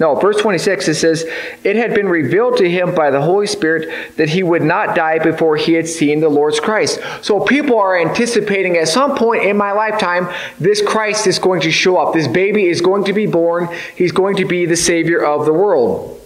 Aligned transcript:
No, 0.00 0.16
verse 0.16 0.40
26, 0.40 0.88
it 0.88 0.94
says, 0.94 1.24
It 1.62 1.76
had 1.76 1.94
been 1.94 2.08
revealed 2.08 2.56
to 2.56 2.68
him 2.68 2.96
by 2.96 3.12
the 3.12 3.22
Holy 3.22 3.46
Spirit 3.46 4.16
that 4.16 4.28
he 4.28 4.42
would 4.42 4.62
not 4.62 4.96
die 4.96 5.20
before 5.20 5.56
he 5.56 5.74
had 5.74 5.86
seen 5.86 6.18
the 6.18 6.28
Lord's 6.28 6.58
Christ. 6.58 6.98
So 7.22 7.40
people 7.40 7.78
are 7.78 7.96
anticipating 7.96 8.76
at 8.76 8.88
some 8.88 9.16
point 9.16 9.44
in 9.44 9.56
my 9.56 9.70
lifetime, 9.70 10.28
this 10.58 10.82
Christ 10.82 11.28
is 11.28 11.38
going 11.38 11.60
to 11.60 11.70
show 11.70 11.96
up. 11.96 12.12
This 12.12 12.26
baby 12.26 12.66
is 12.66 12.80
going 12.80 13.04
to 13.04 13.12
be 13.12 13.26
born. 13.26 13.68
He's 13.94 14.10
going 14.10 14.36
to 14.36 14.44
be 14.44 14.66
the 14.66 14.76
Savior 14.76 15.24
of 15.24 15.46
the 15.46 15.52
world. 15.52 16.20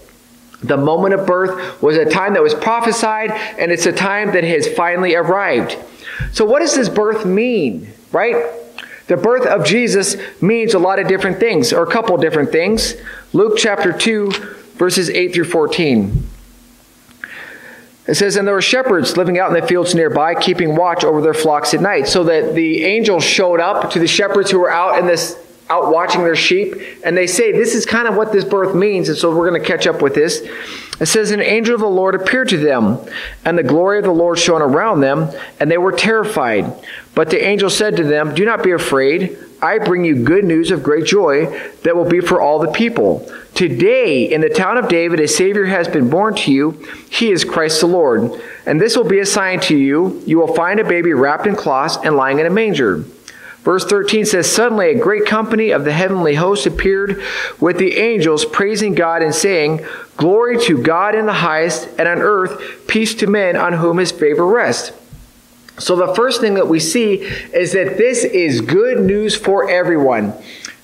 The 0.63 0.79
moment 0.79 1.15
of 1.15 1.27
birth 1.27 1.83
was 1.83 1.97
a 1.97 2.07
time 2.07 2.35
that 2.35 2.43
was 2.43 2.55
prophesied, 2.55 3.31
and 3.31 3.71
it's 3.71 3.87
a 3.87 3.93
time 3.93 4.33
that 4.33 4.45
has 4.45 4.67
finally 4.67 5.15
arrived. 5.15 5.77
So, 6.33 6.45
what 6.45 6.61
does 6.61 6.75
this 6.75 6.89
birth 6.89 7.25
mean, 7.25 7.93
right? 8.13 8.35
The 9.09 9.17
birth 9.17 9.47
of 9.47 9.65
Jesus 9.65 10.17
means 10.41 10.75
a 10.75 10.79
lot 10.79 10.99
of 10.99 11.09
different 11.09 11.41
things, 11.41 11.73
or 11.73 11.83
a 11.83 11.91
couple 11.91 12.17
different 12.19 12.53
things. 12.53 12.95
Luke 13.33 13.55
chapter 13.57 13.93
2, 13.93 14.31
verses 14.77 15.11
8 15.11 15.35
through 15.35 15.45
14. 15.45 16.27
It 18.07 18.15
says, 18.15 18.37
And 18.37 18.47
there 18.47 18.55
were 18.55 18.63
shepherds 18.63 19.17
living 19.17 19.39
out 19.39 19.55
in 19.55 19.61
the 19.61 19.67
fields 19.67 19.95
nearby, 19.95 20.35
keeping 20.35 20.77
watch 20.77 21.05
over 21.05 21.23
their 21.23 21.35
flocks 21.35 21.73
at 21.73 21.81
night. 21.81 22.07
So 22.07 22.25
that 22.25 22.55
the 22.55 22.85
angels 22.85 23.25
showed 23.25 23.61
up 23.61 23.91
to 23.93 23.99
the 23.99 24.07
shepherds 24.07 24.51
who 24.51 24.59
were 24.59 24.71
out 24.71 24.99
in 24.99 25.07
this 25.07 25.39
out 25.71 25.93
watching 25.93 26.23
their 26.23 26.37
sheep, 26.37 26.75
and 27.05 27.17
they 27.17 27.27
say, 27.27 27.53
This 27.53 27.75
is 27.75 27.85
kind 27.85 28.09
of 28.09 28.17
what 28.17 28.33
this 28.33 28.45
birth 28.45 28.75
means, 28.75 29.09
and 29.09 29.19
so 29.19 29.35
we're 29.35 29.49
going 29.49 29.61
to 29.61 29.67
catch 29.67 29.87
up 29.87 30.03
with 30.03 30.15
this. 30.15 30.41
It 31.01 31.07
says, 31.07 31.31
An 31.31 31.41
angel 31.41 31.75
of 31.75 31.81
the 31.81 31.87
Lord 31.87 32.15
appeared 32.15 32.49
to 32.51 32.57
them, 32.57 32.99
and 33.45 33.59
the 33.59 33.63
glory 33.63 33.99
of 33.99 34.05
the 34.05 34.11
Lord 34.11 34.39
shone 34.39 34.63
around 34.63 35.01
them, 35.01 35.31
and 35.61 35.71
they 35.71 35.79
were 35.79 35.93
terrified. 35.93 36.73
But 37.15 37.31
the 37.31 37.45
angel 37.45 37.71
said 37.71 37.97
to 37.97 38.05
them, 38.05 38.35
Do 38.35 38.45
not 38.45 38.63
be 38.63 38.73
afraid. 38.73 39.39
I 39.61 39.79
bring 39.79 40.05
you 40.05 40.25
good 40.25 40.45
news 40.45 40.71
of 40.71 40.85
great 40.85 41.05
joy 41.05 41.47
that 41.83 41.97
will 41.97 42.09
be 42.09 42.21
for 42.21 42.41
all 42.41 42.61
the 42.61 42.71
people. 42.71 43.29
Today, 43.55 44.33
in 44.33 44.41
the 44.41 44.49
town 44.49 44.77
of 44.77 44.89
David, 44.89 45.19
a 45.19 45.27
Savior 45.27 45.65
has 45.65 45.89
been 45.89 46.09
born 46.09 46.37
to 46.37 46.53
you. 46.53 46.87
He 47.11 47.33
is 47.33 47.45
Christ 47.45 47.81
the 47.81 47.89
Lord. 47.89 48.41
And 48.67 48.81
this 48.81 48.97
will 48.97 49.09
be 49.09 49.19
a 49.19 49.27
sign 49.27 49.59
to 49.61 49.77
you. 49.77 50.23
You 50.27 50.39
will 50.39 50.55
find 50.55 50.79
a 50.79 50.85
baby 50.85 51.13
wrapped 51.13 51.47
in 51.47 51.57
cloths 51.57 51.99
and 52.05 52.15
lying 52.15 52.39
in 52.39 52.47
a 52.47 52.51
manger. 52.51 53.05
Verse 53.63 53.85
13 53.85 54.25
says, 54.25 54.51
Suddenly 54.51 54.91
a 54.91 54.99
great 54.99 55.27
company 55.27 55.71
of 55.71 55.85
the 55.85 55.93
heavenly 55.93 56.35
host 56.35 56.67
appeared 56.67 57.23
with 57.61 57.79
the 57.79 57.97
angels, 57.97 58.45
praising 58.45 58.95
God 58.95 59.23
and 59.23 59.35
saying, 59.35 59.85
Glory 60.17 60.59
to 60.65 60.83
God 60.83 61.15
in 61.15 61.27
the 61.27 61.33
highest, 61.33 61.89
and 61.99 62.09
on 62.09 62.19
earth 62.19 62.87
peace 62.87 63.15
to 63.17 63.27
men 63.27 63.57
on 63.57 63.75
whom 63.75 63.99
his 63.99 64.11
favor 64.11 64.47
rests. 64.47 64.93
So 65.79 65.95
the 65.95 66.15
first 66.15 66.41
thing 66.41 66.55
that 66.55 66.67
we 66.67 66.81
see 66.81 67.15
is 67.15 67.73
that 67.73 67.97
this 67.97 68.25
is 68.25 68.61
good 68.61 69.01
news 69.01 69.37
for 69.37 69.71
everyone. 69.71 70.33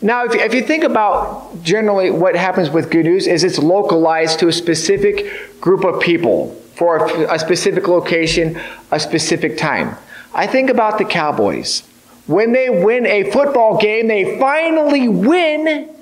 Now, 0.01 0.25
if, 0.25 0.35
if 0.35 0.55
you 0.55 0.63
think 0.63 0.85
about 0.85 1.63
generally 1.63 2.11
what 2.11 2.37
happens 2.37 2.71
with 2.71 2.91
good 2.91 3.07
news 3.07 3.27
is 3.27 3.43
it's 3.43 3.59
localized 3.59 4.39
to 4.41 4.49
a 4.49 4.53
specific 4.53 5.61
group 5.61 5.85
of 5.85 6.01
people 6.01 6.55
for 6.75 7.07
a, 7.07 7.35
a 7.35 7.39
specific 7.39 7.89
location, 7.89 8.61
a 8.91 9.01
specific 9.01 9.57
time. 9.57 9.97
I 10.35 10.47
think 10.47 10.69
about 10.71 10.99
the 10.99 11.05
Cowboys. 11.05 11.83
When 12.27 12.53
they 12.53 12.71
win 12.71 13.07
a 13.07 13.31
football 13.31 13.77
game, 13.79 14.09
they 14.09 14.39
finally 14.39 15.09
win. 15.09 15.95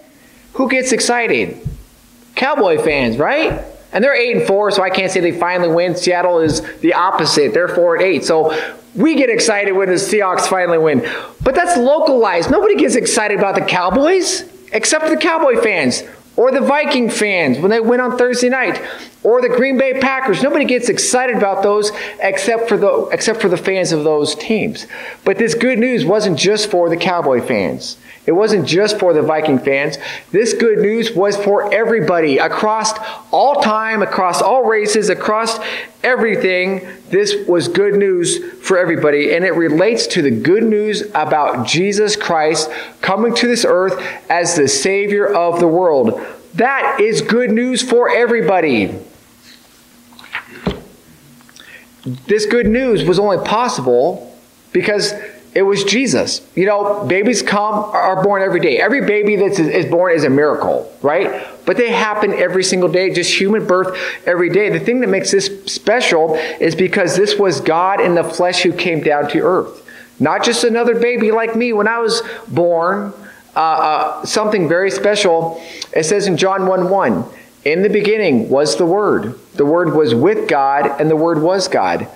Who 0.55 0.69
gets 0.69 0.93
excited? 0.93 1.67
Cowboy 2.35 2.79
fans, 2.83 3.19
right? 3.19 3.65
And 3.93 4.03
they're 4.03 4.15
eight 4.15 4.37
and 4.37 4.47
four, 4.47 4.71
so 4.71 4.83
I 4.83 4.91
can't 4.91 5.11
say 5.11 5.21
they 5.21 5.33
finally 5.33 5.69
win. 5.69 5.97
Seattle 5.97 6.39
is 6.39 6.63
the 6.79 6.95
opposite; 6.95 7.53
they're 7.53 7.69
four 7.69 7.97
and 7.97 8.05
eight. 8.05 8.25
So 8.25 8.57
we 8.95 9.15
get 9.17 9.31
excited 9.31 9.73
when 9.73 9.89
the 9.89 9.95
Seahawks 9.95 10.47
finally 10.47 10.79
win. 10.79 11.07
But 11.43 11.55
that's 11.55 11.77
localized. 11.77 12.51
Nobody 12.51 12.77
gets 12.77 12.95
excited 12.95 13.39
about 13.39 13.55
the 13.55 13.63
Cowboys 13.63 14.49
except 14.73 15.09
the 15.09 15.17
Cowboy 15.17 15.61
fans 15.61 16.03
or 16.37 16.51
the 16.51 16.61
Viking 16.61 17.11
fans 17.11 17.59
when 17.59 17.71
they 17.71 17.81
win 17.81 18.01
on 18.01 18.17
Thursday 18.17 18.49
night, 18.49 18.81
or 19.25 19.41
the 19.41 19.49
Green 19.49 19.79
Bay 19.79 19.99
Packers. 20.01 20.43
Nobody 20.43 20.65
gets 20.65 20.89
excited 20.89 21.37
about 21.37 21.63
those 21.63 21.93
except 22.21 22.69
for 22.69 22.77
the 22.77 23.09
except 23.13 23.41
for 23.41 23.49
the 23.49 23.57
fans 23.57 23.93
of 23.93 24.05
those 24.05 24.35
teams. 24.35 24.87
But 25.25 25.39
this 25.39 25.55
good 25.55 25.79
news 25.79 26.05
wasn't 26.05 26.39
just 26.39 26.71
for 26.71 26.89
the 26.89 26.97
Cowboy 26.97 27.41
fans. 27.41 27.97
It 28.25 28.33
wasn't 28.33 28.69
just 28.69 29.01
for 29.01 29.13
the 29.13 29.23
Viking 29.23 29.59
fans. 29.59 29.99
This 30.31 30.55
good 30.55 30.79
news 30.79 31.11
was 31.11 31.37
for 31.37 31.75
everybody 31.75 32.39
across 32.39 32.93
all 33.33 33.61
time, 33.63 34.01
across 34.01 34.41
all 34.41 34.65
races, 34.65 35.09
across 35.09 35.59
everything. 36.05 36.87
This 37.11 37.49
was 37.49 37.67
good 37.67 37.95
news 37.95 38.53
for 38.63 38.79
everybody. 38.79 39.35
And 39.35 39.45
it 39.45 39.55
relates 39.55 40.07
to 40.09 40.23
the 40.23 40.31
good 40.31 40.63
news 40.63 41.03
about 41.17 41.67
Jesus 41.67 42.15
Christ 42.15 42.71
coming 43.01 43.35
to 43.35 43.49
this 43.49 43.65
earth 43.65 44.01
as 44.31 44.55
the 44.55 44.69
Savior 44.69 45.27
of 45.27 45.59
the 45.59 45.69
world. 45.69 46.21
That 46.55 47.01
is 47.01 47.23
good 47.23 47.51
news 47.51 47.83
for 47.83 48.09
everybody. 48.09 49.01
This 52.05 52.47
good 52.47 52.67
news 52.67 53.05
was 53.05 53.19
only 53.19 53.39
possible 53.45 54.37
because 54.73 55.15
it 55.55 55.63
was 55.63 55.85
Jesus. 55.85 56.47
You 56.55 56.67
know, 56.67 57.05
babies 57.05 57.43
come, 57.43 57.75
are 57.75 58.23
born 58.23 58.43
every 58.43 58.61
day. 58.61 58.79
Every 58.79 59.03
baby 59.03 59.37
that 59.37 59.59
is 59.59 59.87
born 59.87 60.13
is 60.13 60.25
a 60.25 60.31
miracle, 60.31 60.91
right? 61.03 61.47
But 61.67 61.77
they 61.77 61.91
happen 61.91 62.33
every 62.33 62.65
single 62.65 62.89
day, 62.89 63.13
just 63.13 63.39
human 63.39 63.67
birth 63.67 63.97
every 64.27 64.49
day. 64.49 64.71
The 64.71 64.81
thing 64.81 65.01
that 65.01 65.09
makes 65.09 65.31
this 65.31 65.65
special 65.67 66.35
is 66.35 66.75
because 66.75 67.17
this 67.17 67.39
was 67.39 67.61
God 67.61 68.01
in 68.01 68.15
the 68.15 68.25
flesh 68.25 68.63
who 68.63 68.73
came 68.73 69.01
down 69.01 69.29
to 69.31 69.41
earth. 69.41 69.87
Not 70.19 70.43
just 70.43 70.65
another 70.65 70.99
baby 70.99 71.31
like 71.31 71.55
me 71.55 71.73
when 71.73 71.87
I 71.89 71.99
was 71.99 72.23
born, 72.49 73.13
uh, 73.55 73.59
uh, 73.59 74.25
something 74.25 74.69
very 74.69 74.91
special. 74.91 75.63
It 75.95 76.05
says 76.05 76.27
in 76.27 76.39
John 76.39 76.67
1 76.67 76.89
1, 76.89 77.25
in 77.65 77.83
the 77.83 77.89
beginning 77.89 78.49
was 78.49 78.77
the 78.77 78.87
Word. 78.87 79.39
The 79.55 79.67
Word 79.67 79.95
was 79.95 80.15
with 80.15 80.49
God, 80.49 81.01
and 81.01 81.11
the 81.11 81.17
Word 81.17 81.43
was 81.43 81.69
God. 81.69 82.09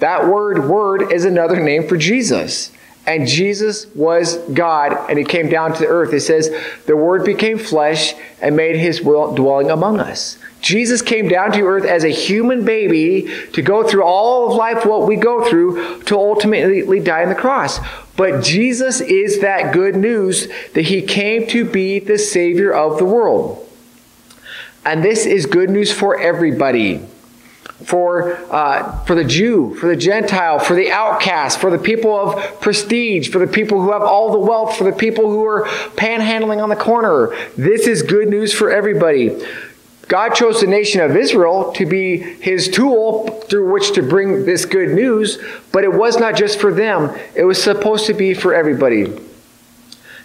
That 0.00 0.26
word, 0.26 0.68
word, 0.68 1.12
is 1.12 1.24
another 1.24 1.60
name 1.60 1.86
for 1.86 1.96
Jesus. 1.96 2.72
And 3.06 3.28
Jesus 3.28 3.86
was 3.94 4.38
God, 4.38 5.10
and 5.10 5.18
he 5.18 5.24
came 5.24 5.48
down 5.48 5.74
to 5.74 5.80
the 5.80 5.86
earth. 5.86 6.12
It 6.12 6.20
says, 6.20 6.50
the 6.86 6.96
Word 6.96 7.24
became 7.24 7.58
flesh 7.58 8.14
and 8.40 8.56
made 8.56 8.76
his 8.76 9.00
dwelling 9.00 9.70
among 9.70 10.00
us. 10.00 10.38
Jesus 10.62 11.02
came 11.02 11.28
down 11.28 11.52
to 11.52 11.60
earth 11.60 11.84
as 11.84 12.04
a 12.04 12.08
human 12.08 12.64
baby 12.64 13.30
to 13.52 13.60
go 13.60 13.86
through 13.86 14.04
all 14.04 14.50
of 14.50 14.56
life, 14.56 14.86
what 14.86 15.06
we 15.06 15.16
go 15.16 15.46
through, 15.46 16.02
to 16.04 16.16
ultimately 16.16 17.00
die 17.00 17.22
on 17.22 17.28
the 17.28 17.34
cross. 17.34 17.78
But 18.16 18.42
Jesus 18.42 19.02
is 19.02 19.40
that 19.40 19.74
good 19.74 19.96
news 19.96 20.48
that 20.72 20.86
he 20.86 21.02
came 21.02 21.46
to 21.48 21.66
be 21.66 21.98
the 21.98 22.18
Savior 22.18 22.72
of 22.72 22.96
the 22.96 23.04
world. 23.04 23.63
And 24.84 25.02
this 25.02 25.26
is 25.26 25.46
good 25.46 25.70
news 25.70 25.92
for 25.92 26.18
everybody 26.18 27.06
for, 27.84 28.36
uh, 28.52 29.04
for 29.04 29.14
the 29.14 29.24
Jew, 29.24 29.74
for 29.74 29.86
the 29.86 29.96
Gentile, 29.96 30.58
for 30.58 30.74
the 30.74 30.90
outcast, 30.90 31.60
for 31.60 31.70
the 31.70 31.78
people 31.78 32.14
of 32.14 32.60
prestige, 32.60 33.28
for 33.28 33.38
the 33.38 33.46
people 33.46 33.80
who 33.80 33.92
have 33.92 34.02
all 34.02 34.32
the 34.32 34.38
wealth, 34.38 34.76
for 34.76 34.84
the 34.84 34.92
people 34.92 35.30
who 35.30 35.44
are 35.44 35.66
panhandling 35.96 36.62
on 36.62 36.68
the 36.68 36.76
corner. 36.76 37.34
This 37.56 37.86
is 37.86 38.02
good 38.02 38.28
news 38.28 38.52
for 38.52 38.70
everybody. 38.70 39.44
God 40.08 40.34
chose 40.34 40.60
the 40.60 40.66
nation 40.66 41.00
of 41.00 41.16
Israel 41.16 41.72
to 41.72 41.86
be 41.86 42.18
his 42.18 42.68
tool 42.68 43.28
through 43.48 43.72
which 43.72 43.92
to 43.92 44.02
bring 44.02 44.44
this 44.44 44.64
good 44.66 44.90
news, 44.90 45.38
but 45.72 45.82
it 45.82 45.92
was 45.92 46.18
not 46.18 46.36
just 46.36 46.60
for 46.60 46.72
them. 46.72 47.18
It 47.34 47.44
was 47.44 47.62
supposed 47.62 48.06
to 48.06 48.14
be 48.14 48.34
for 48.34 48.54
everybody. 48.54 49.06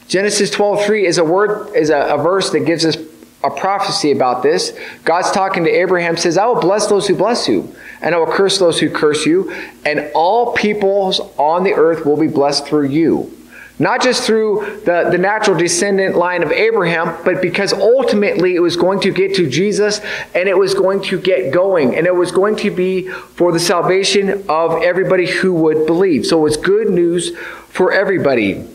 Genesis 0.08 0.50
12:3 0.52 1.06
is 1.06 1.18
a 1.18 1.24
word 1.24 1.74
is 1.76 1.90
a, 1.90 2.16
a 2.16 2.18
verse 2.18 2.50
that 2.50 2.62
gives 2.62 2.84
us 2.84 2.98
a 3.44 3.50
prophecy 3.50 4.12
about 4.12 4.44
this. 4.44 4.78
God's 5.06 5.32
talking 5.32 5.64
to 5.64 5.70
Abraham, 5.70 6.18
says, 6.18 6.38
I 6.38 6.46
will 6.46 6.60
bless 6.60 6.88
those 6.88 7.08
who 7.08 7.16
bless 7.16 7.48
you, 7.48 7.74
and 8.02 8.14
I 8.14 8.18
will 8.18 8.32
curse 8.32 8.58
those 8.58 8.80
who 8.80 8.90
curse 8.90 9.26
you, 9.26 9.54
and 9.86 10.12
all 10.14 10.54
peoples 10.54 11.20
on 11.38 11.64
the 11.64 11.74
earth 11.74 12.06
will 12.06 12.18
be 12.18 12.28
blessed 12.28 12.66
through 12.66 12.88
you. 12.88 13.36
Not 13.82 14.02
just 14.02 14.24
through 14.24 14.82
the, 14.84 15.08
the 15.10 15.18
natural 15.18 15.58
descendant 15.58 16.18
line 16.18 16.44
of 16.44 16.52
Abraham, 16.52 17.16
but 17.24 17.42
because 17.42 17.72
ultimately 17.72 18.56
it 18.56 18.60
was 18.60 18.76
going 18.76 19.00
to 19.02 19.12
get 19.12 19.36
to 19.36 19.50
Jesus 19.50 20.02
and 20.36 20.50
it 20.50 20.58
was 20.58 20.74
going 20.74 21.02
to 21.04 21.18
get 21.18 21.54
going. 21.54 21.96
And 21.96 22.06
it 22.06 22.14
was 22.14 22.34
going 22.34 22.58
to 22.58 22.72
be 22.72 23.08
for 23.08 23.54
the 23.54 23.60
salvation 23.60 24.44
of 24.50 24.84
everybody 24.84 25.28
who 25.28 25.54
would 25.54 25.88
believe. 25.88 26.26
So 26.26 26.46
it's 26.46 26.58
good 26.58 26.90
news 26.90 27.34
for 27.70 27.94
everybody. 27.94 28.68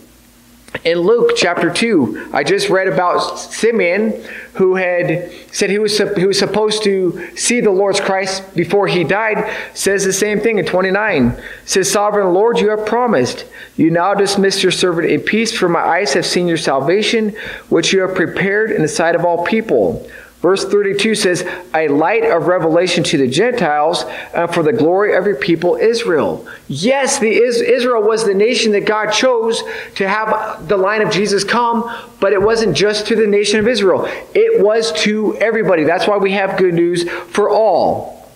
In 0.84 0.98
Luke 0.98 1.30
chapter 1.34 1.72
2, 1.72 2.28
I 2.34 2.44
just 2.44 2.68
read 2.68 2.88
about 2.88 3.38
Simeon 3.38 4.22
who 4.52 4.76
had 4.76 5.32
said 5.50 5.70
he 5.70 5.78
was, 5.78 5.96
he 5.96 6.26
was 6.26 6.38
supposed 6.38 6.84
to 6.84 7.34
see 7.36 7.62
the 7.62 7.70
Lord's 7.70 8.00
Christ 8.00 8.54
before 8.54 8.86
he 8.86 9.02
died, 9.02 9.50
says 9.72 10.04
the 10.04 10.12
same 10.12 10.40
thing 10.40 10.58
in 10.58 10.66
29. 10.66 11.42
Says, 11.64 11.90
Sovereign 11.90 12.34
Lord, 12.34 12.58
you 12.58 12.68
have 12.68 12.84
promised. 12.84 13.46
You 13.76 13.90
now 13.90 14.12
dismiss 14.12 14.62
your 14.62 14.72
servant 14.72 15.10
in 15.10 15.22
peace, 15.22 15.56
for 15.56 15.70
my 15.70 15.80
eyes 15.80 16.12
have 16.12 16.26
seen 16.26 16.46
your 16.46 16.58
salvation, 16.58 17.30
which 17.70 17.94
you 17.94 18.02
have 18.02 18.14
prepared 18.14 18.70
in 18.70 18.82
the 18.82 18.88
sight 18.88 19.14
of 19.14 19.24
all 19.24 19.42
people 19.46 20.06
Verse 20.44 20.62
32 20.62 21.14
says, 21.14 21.48
A 21.74 21.88
light 21.88 22.22
of 22.22 22.48
revelation 22.48 23.02
to 23.04 23.16
the 23.16 23.26
Gentiles 23.26 24.04
and 24.34 24.52
for 24.52 24.62
the 24.62 24.74
glory 24.74 25.14
of 25.14 25.24
your 25.24 25.36
people 25.36 25.76
Israel. 25.76 26.46
Yes, 26.68 27.18
the 27.18 27.30
Israel 27.30 28.02
was 28.02 28.26
the 28.26 28.34
nation 28.34 28.72
that 28.72 28.84
God 28.84 29.10
chose 29.10 29.62
to 29.94 30.06
have 30.06 30.68
the 30.68 30.76
line 30.76 31.00
of 31.00 31.10
Jesus 31.10 31.44
come, 31.44 31.90
but 32.20 32.34
it 32.34 32.42
wasn't 32.42 32.76
just 32.76 33.06
to 33.06 33.16
the 33.16 33.26
nation 33.26 33.58
of 33.58 33.66
Israel. 33.66 34.04
It 34.34 34.62
was 34.62 34.92
to 35.04 35.34
everybody. 35.38 35.84
That's 35.84 36.06
why 36.06 36.18
we 36.18 36.32
have 36.32 36.58
good 36.58 36.74
news 36.74 37.08
for 37.30 37.48
all. 37.48 38.28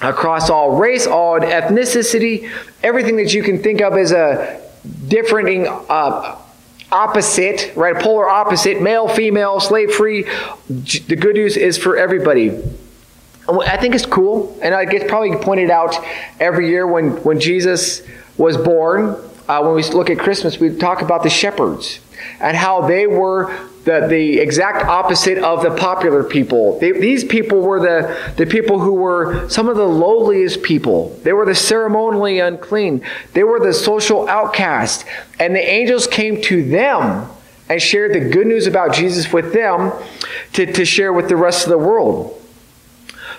Across 0.00 0.50
all 0.50 0.76
race, 0.76 1.06
all 1.06 1.38
ethnicity, 1.38 2.50
everything 2.82 3.16
that 3.18 3.32
you 3.32 3.44
can 3.44 3.62
think 3.62 3.80
of 3.80 3.92
as 3.92 4.10
a 4.10 4.60
differing 5.06 5.68
uh, 5.68 6.36
opposite, 6.94 7.72
right? 7.74 7.96
A 7.96 8.00
polar 8.00 8.28
opposite, 8.28 8.80
male, 8.80 9.08
female, 9.08 9.60
slave 9.60 9.92
free. 9.92 10.22
The 10.68 11.16
good 11.16 11.34
news 11.34 11.56
is 11.56 11.76
for 11.76 11.96
everybody. 11.96 12.50
I 13.48 13.76
think 13.76 13.94
it's 13.94 14.06
cool, 14.06 14.58
and 14.62 14.74
I 14.74 14.84
get 14.84 15.08
probably 15.08 15.36
pointed 15.36 15.70
out 15.70 15.96
every 16.40 16.68
year 16.68 16.86
when, 16.86 17.10
when 17.24 17.40
Jesus 17.40 18.02
was 18.38 18.56
born. 18.56 19.16
Uh, 19.46 19.60
when 19.60 19.74
we 19.74 19.82
look 19.82 20.08
at 20.08 20.18
Christmas, 20.18 20.58
we 20.58 20.74
talk 20.74 21.02
about 21.02 21.22
the 21.22 21.28
shepherds 21.28 22.00
and 22.40 22.56
how 22.56 22.86
they 22.86 23.06
were 23.06 23.54
the, 23.84 24.06
the 24.08 24.38
exact 24.38 24.86
opposite 24.86 25.38
of 25.38 25.62
the 25.62 25.74
popular 25.76 26.24
people. 26.24 26.78
They, 26.78 26.92
these 26.92 27.22
people 27.22 27.60
were 27.60 27.80
the, 27.80 28.32
the 28.36 28.46
people 28.46 28.80
who 28.80 28.94
were 28.94 29.48
some 29.48 29.68
of 29.68 29.76
the 29.76 29.86
lowliest 29.86 30.62
people. 30.62 31.10
They 31.22 31.32
were 31.32 31.44
the 31.44 31.54
ceremonially 31.54 32.38
unclean. 32.38 33.02
They 33.34 33.44
were 33.44 33.60
the 33.60 33.74
social 33.74 34.28
outcast. 34.28 35.04
And 35.38 35.54
the 35.54 35.60
angels 35.60 36.06
came 36.06 36.40
to 36.42 36.64
them 36.64 37.28
and 37.68 37.80
shared 37.80 38.14
the 38.14 38.20
good 38.20 38.46
news 38.46 38.66
about 38.66 38.94
Jesus 38.94 39.32
with 39.32 39.52
them 39.52 39.92
to, 40.54 40.70
to 40.72 40.84
share 40.84 41.12
with 41.12 41.28
the 41.28 41.36
rest 41.36 41.64
of 41.64 41.70
the 41.70 41.78
world. 41.78 42.40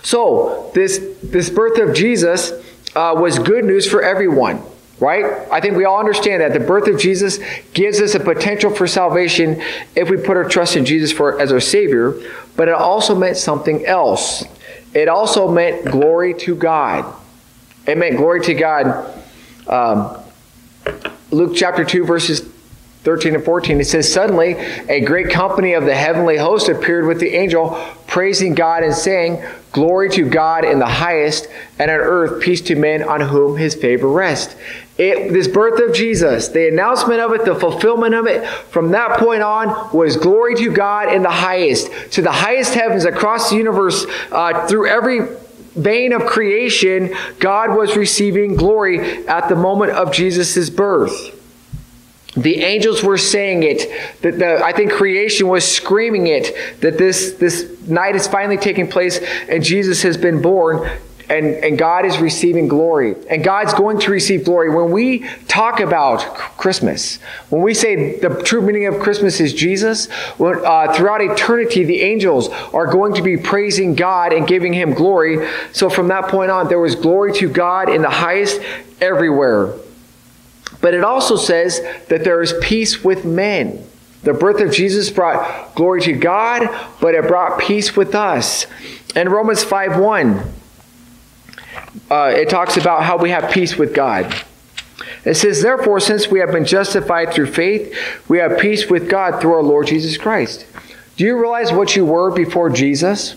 So, 0.04 0.72
this, 0.76 1.04
this 1.24 1.50
birth 1.50 1.80
of 1.80 1.96
Jesus 1.96 2.52
uh, 2.96 3.16
was 3.18 3.40
good 3.40 3.66
news 3.66 3.90
for 3.90 4.04
everyone. 4.04 4.62
Right? 5.00 5.26
I 5.52 5.60
think 5.60 5.76
we 5.76 5.84
all 5.84 6.00
understand 6.00 6.42
that 6.42 6.54
the 6.54 6.60
birth 6.60 6.88
of 6.88 6.98
Jesus 6.98 7.40
gives 7.74 8.00
us 8.00 8.16
a 8.16 8.20
potential 8.20 8.74
for 8.74 8.88
salvation 8.88 9.62
if 9.94 10.10
we 10.10 10.16
put 10.16 10.38
our 10.38 10.48
trust 10.48 10.78
in 10.78 10.86
Jesus 10.86 11.12
for 11.12 11.40
as 11.40 11.52
our 11.52 11.60
Savior, 11.60 12.16
but 12.56 12.70
it 12.70 12.74
also 12.74 13.14
meant 13.14 13.36
something 13.36 13.86
else. 13.86 14.46
It 14.94 15.10
also 15.10 15.52
meant 15.52 15.84
glory 15.86 16.34
to 16.36 16.56
God. 16.56 17.14
It 17.86 17.98
meant 17.98 18.16
glory 18.16 18.42
to 18.42 18.54
God. 18.54 19.14
Um, 19.68 20.18
Luke 21.32 21.52
chapter 21.56 21.84
2, 21.84 22.06
verses 22.06 22.42
13 23.04 23.36
and 23.36 23.44
14, 23.44 23.82
it 23.82 23.86
says, 23.86 24.12
Suddenly 24.12 24.54
a 24.90 25.02
great 25.02 25.30
company 25.30 25.74
of 25.74 25.86
the 25.86 25.94
heavenly 25.94 26.38
host 26.38 26.70
appeared 26.70 27.06
with 27.06 27.20
the 27.20 27.36
angel, 27.36 27.78
praising 28.08 28.56
God 28.56 28.84
and 28.84 28.94
saying, 28.94 29.44
Glory 29.72 30.10
to 30.12 30.28
God 30.28 30.64
in 30.64 30.80
the 30.80 30.88
highest, 30.88 31.48
and 31.78 31.92
on 31.92 31.98
earth 31.98 32.42
peace 32.42 32.62
to 32.62 32.76
men 32.76 33.04
on 33.04 33.20
whom 33.22 33.58
his 33.58 33.76
favor 33.76 34.08
rests. 34.08 34.56
It, 34.98 35.34
this 35.34 35.50
birth 35.50 35.82
of 35.82 35.94
Jesus, 35.94 36.48
the 36.48 36.70
announcement 36.70 37.20
of 37.20 37.34
it, 37.34 37.44
the 37.44 37.56
fulfillment 37.56 38.16
of 38.16 38.28
it, 38.28 38.48
from 38.48 38.92
that 38.92 39.20
point 39.20 39.42
on 39.42 39.94
was 39.96 40.16
glory 40.16 40.56
to 40.56 40.72
God 40.72 41.14
in 41.14 41.22
the 41.22 41.30
highest, 41.30 41.92
to 42.14 42.22
the 42.22 42.32
highest 42.32 42.74
heavens 42.74 43.04
across 43.04 43.50
the 43.50 43.58
universe, 43.58 44.06
uh, 44.32 44.66
through 44.68 44.88
every 44.88 45.36
vein 45.76 46.14
of 46.14 46.26
creation, 46.26 47.14
God 47.40 47.78
was 47.78 47.98
receiving 47.98 48.56
glory 48.56 49.28
at 49.28 49.50
the 49.50 49.56
moment 49.56 49.92
of 49.92 50.14
Jesus' 50.14 50.70
birth. 50.70 51.34
The 52.38 52.64
angels 52.64 53.04
were 53.04 53.18
saying 53.18 53.64
it. 53.64 54.22
That 54.22 54.40
the, 54.40 54.64
I 54.64 54.74
think 54.74 54.92
creation 54.92 55.48
was 55.48 55.70
screaming 55.70 56.28
it 56.28 56.82
that 56.82 56.98
this, 56.98 57.34
this 57.34 57.80
night 57.88 58.16
is 58.16 58.28
finally 58.28 58.58
taking 58.58 58.90
place 58.90 59.20
and 59.50 59.64
Jesus 59.64 60.02
has 60.04 60.18
been 60.18 60.42
born 60.42 60.90
and, 61.30 61.48
and 61.48 61.78
God 61.78 62.06
is 62.06 62.20
receiving 62.20 62.68
glory. 62.68 63.16
And 63.30 63.44
God's 63.44 63.74
going 63.74 64.00
to 64.00 64.12
receive 64.12 64.46
glory. 64.46 64.70
When 64.70 64.92
we 64.92 65.28
talk 65.48 65.80
about 65.80 66.20
Christmas, 66.58 67.18
when 67.50 67.62
we 67.62 67.74
say 67.74 68.20
the 68.20 68.42
true 68.44 68.62
meaning 68.62 68.86
of 68.86 69.00
Christmas 69.00 69.40
is 69.40 69.54
Jesus, 69.54 70.10
when, 70.38 70.64
uh, 70.64 70.94
throughout 70.94 71.22
eternity, 71.22 71.84
the 71.84 72.02
angels 72.02 72.50
are 72.74 72.88
going 72.88 73.14
to 73.16 73.22
be 73.22 73.38
praising 73.38 73.96
God 73.96 74.34
and 74.34 74.48
giving 74.48 74.74
him 74.74 74.94
glory. 74.94 75.48
So 75.72 75.90
from 75.90 76.08
that 76.10 76.30
point 76.30 76.52
on, 76.52 76.68
there 76.68 76.80
was 76.80 76.96
glory 76.96 77.34
to 77.34 77.50
God 77.50 77.90
in 77.90 78.02
the 78.02 78.10
highest 78.10 78.62
everywhere. 79.02 79.74
But 80.82 80.94
it 80.94 81.04
also 81.04 81.36
says 81.36 81.82
that 82.10 82.24
there 82.24 82.42
is 82.42 82.54
peace 82.62 83.04
with 83.04 83.26
men. 83.26 83.86
The 84.24 84.34
birth 84.34 84.60
of 84.60 84.72
Jesus 84.72 85.10
brought 85.12 85.76
glory 85.76 86.02
to 86.02 86.14
God, 86.14 86.68
but 87.00 87.14
it 87.14 87.28
brought 87.28 87.60
peace 87.60 87.96
with 87.96 88.16
us. 88.16 88.66
And 89.16 89.32
Romans 89.32 89.64
5 89.64 90.00
1, 90.00 90.54
uh, 92.10 92.34
it 92.36 92.50
talks 92.50 92.78
about 92.78 93.04
how 93.04 93.18
we 93.18 93.30
have 93.30 93.52
peace 93.52 93.78
with 93.78 93.94
God. 93.94 94.34
It 95.24 95.36
says, 95.36 95.62
Therefore, 95.62 96.00
since 96.00 96.28
we 96.28 96.40
have 96.40 96.52
been 96.52 96.66
justified 96.66 97.34
through 97.34 97.48
faith, 97.48 97.96
we 98.30 98.38
have 98.38 98.60
peace 98.60 98.90
with 98.90 99.10
God 99.10 99.42
through 99.42 99.54
our 99.54 99.64
Lord 99.64 99.88
Jesus 99.88 100.18
Christ. 100.18 100.66
Do 101.18 101.24
you 101.24 101.40
realize 101.40 101.72
what 101.72 101.96
you 101.96 102.06
were 102.06 102.32
before 102.32 102.70
Jesus? 102.70 103.36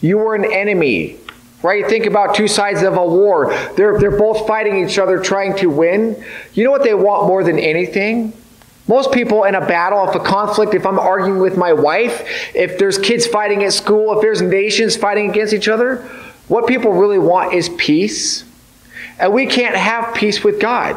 You 0.00 0.18
were 0.18 0.34
an 0.34 0.50
enemy, 0.50 1.18
right? 1.62 1.86
Think 1.86 2.06
about 2.06 2.34
two 2.34 2.48
sides 2.48 2.82
of 2.82 2.96
a 2.96 3.06
war. 3.06 3.54
They're, 3.76 3.98
they're 3.98 4.18
both 4.18 4.46
fighting 4.46 4.84
each 4.84 4.98
other, 4.98 5.18
trying 5.18 5.56
to 5.56 5.68
win. 5.68 6.22
You 6.52 6.64
know 6.64 6.70
what 6.70 6.84
they 6.84 6.94
want 6.94 7.26
more 7.26 7.42
than 7.42 7.58
anything? 7.58 8.32
Most 8.86 9.12
people 9.12 9.44
in 9.44 9.54
a 9.54 9.66
battle, 9.66 10.06
if 10.08 10.14
a 10.14 10.20
conflict, 10.20 10.74
if 10.74 10.84
I'm 10.84 10.98
arguing 10.98 11.40
with 11.40 11.56
my 11.56 11.72
wife, 11.72 12.54
if 12.54 12.78
there's 12.78 12.98
kids 12.98 13.26
fighting 13.26 13.64
at 13.64 13.72
school, 13.72 14.14
if 14.14 14.20
there's 14.20 14.42
nations 14.42 14.94
fighting 14.94 15.30
against 15.30 15.54
each 15.54 15.68
other, 15.68 16.08
what 16.48 16.66
people 16.66 16.92
really 16.92 17.18
want 17.18 17.54
is 17.54 17.68
peace. 17.70 18.44
And 19.18 19.32
we 19.32 19.46
can't 19.46 19.76
have 19.76 20.14
peace 20.14 20.42
with 20.42 20.60
God 20.60 20.96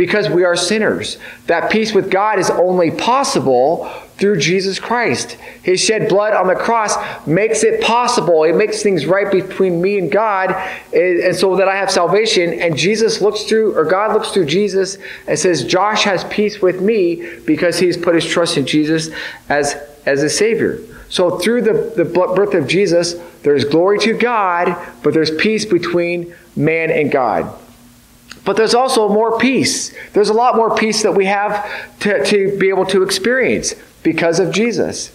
because 0.00 0.30
we 0.30 0.44
are 0.44 0.56
sinners. 0.56 1.18
That 1.46 1.70
peace 1.70 1.92
with 1.92 2.10
God 2.10 2.38
is 2.38 2.48
only 2.48 2.90
possible 2.90 3.84
through 4.16 4.38
Jesus 4.38 4.78
Christ. 4.78 5.32
His 5.62 5.78
shed 5.78 6.08
blood 6.08 6.32
on 6.32 6.46
the 6.46 6.54
cross 6.54 6.96
makes 7.26 7.64
it 7.64 7.82
possible. 7.82 8.44
It 8.44 8.56
makes 8.56 8.82
things 8.82 9.04
right 9.04 9.30
between 9.30 9.78
me 9.82 9.98
and 9.98 10.10
God, 10.10 10.52
and 10.94 11.36
so 11.36 11.54
that 11.56 11.68
I 11.68 11.76
have 11.76 11.90
salvation. 11.90 12.54
And 12.54 12.78
Jesus 12.78 13.20
looks 13.20 13.42
through, 13.42 13.76
or 13.76 13.84
God 13.84 14.14
looks 14.14 14.30
through 14.30 14.46
Jesus 14.46 14.96
and 15.26 15.38
says, 15.38 15.64
Josh 15.64 16.04
has 16.04 16.24
peace 16.24 16.62
with 16.62 16.80
me 16.80 17.38
because 17.40 17.78
he's 17.78 17.98
put 17.98 18.14
his 18.14 18.24
trust 18.24 18.56
in 18.56 18.64
Jesus 18.64 19.10
as, 19.50 19.74
as 20.06 20.22
a 20.22 20.30
Savior. 20.30 20.78
So 21.10 21.38
through 21.38 21.60
the, 21.60 21.92
the 21.94 22.06
birth 22.06 22.54
of 22.54 22.66
Jesus, 22.66 23.16
there's 23.42 23.66
glory 23.66 23.98
to 23.98 24.14
God, 24.14 24.78
but 25.02 25.12
there's 25.12 25.34
peace 25.34 25.66
between 25.66 26.34
man 26.56 26.90
and 26.90 27.12
God. 27.12 27.54
But 28.44 28.56
there's 28.56 28.74
also 28.74 29.08
more 29.08 29.38
peace. 29.38 29.94
There's 30.12 30.30
a 30.30 30.34
lot 30.34 30.56
more 30.56 30.74
peace 30.74 31.02
that 31.02 31.12
we 31.12 31.26
have 31.26 31.98
to, 32.00 32.24
to 32.24 32.58
be 32.58 32.68
able 32.68 32.86
to 32.86 33.02
experience 33.02 33.74
because 34.02 34.40
of 34.40 34.52
Jesus. 34.52 35.14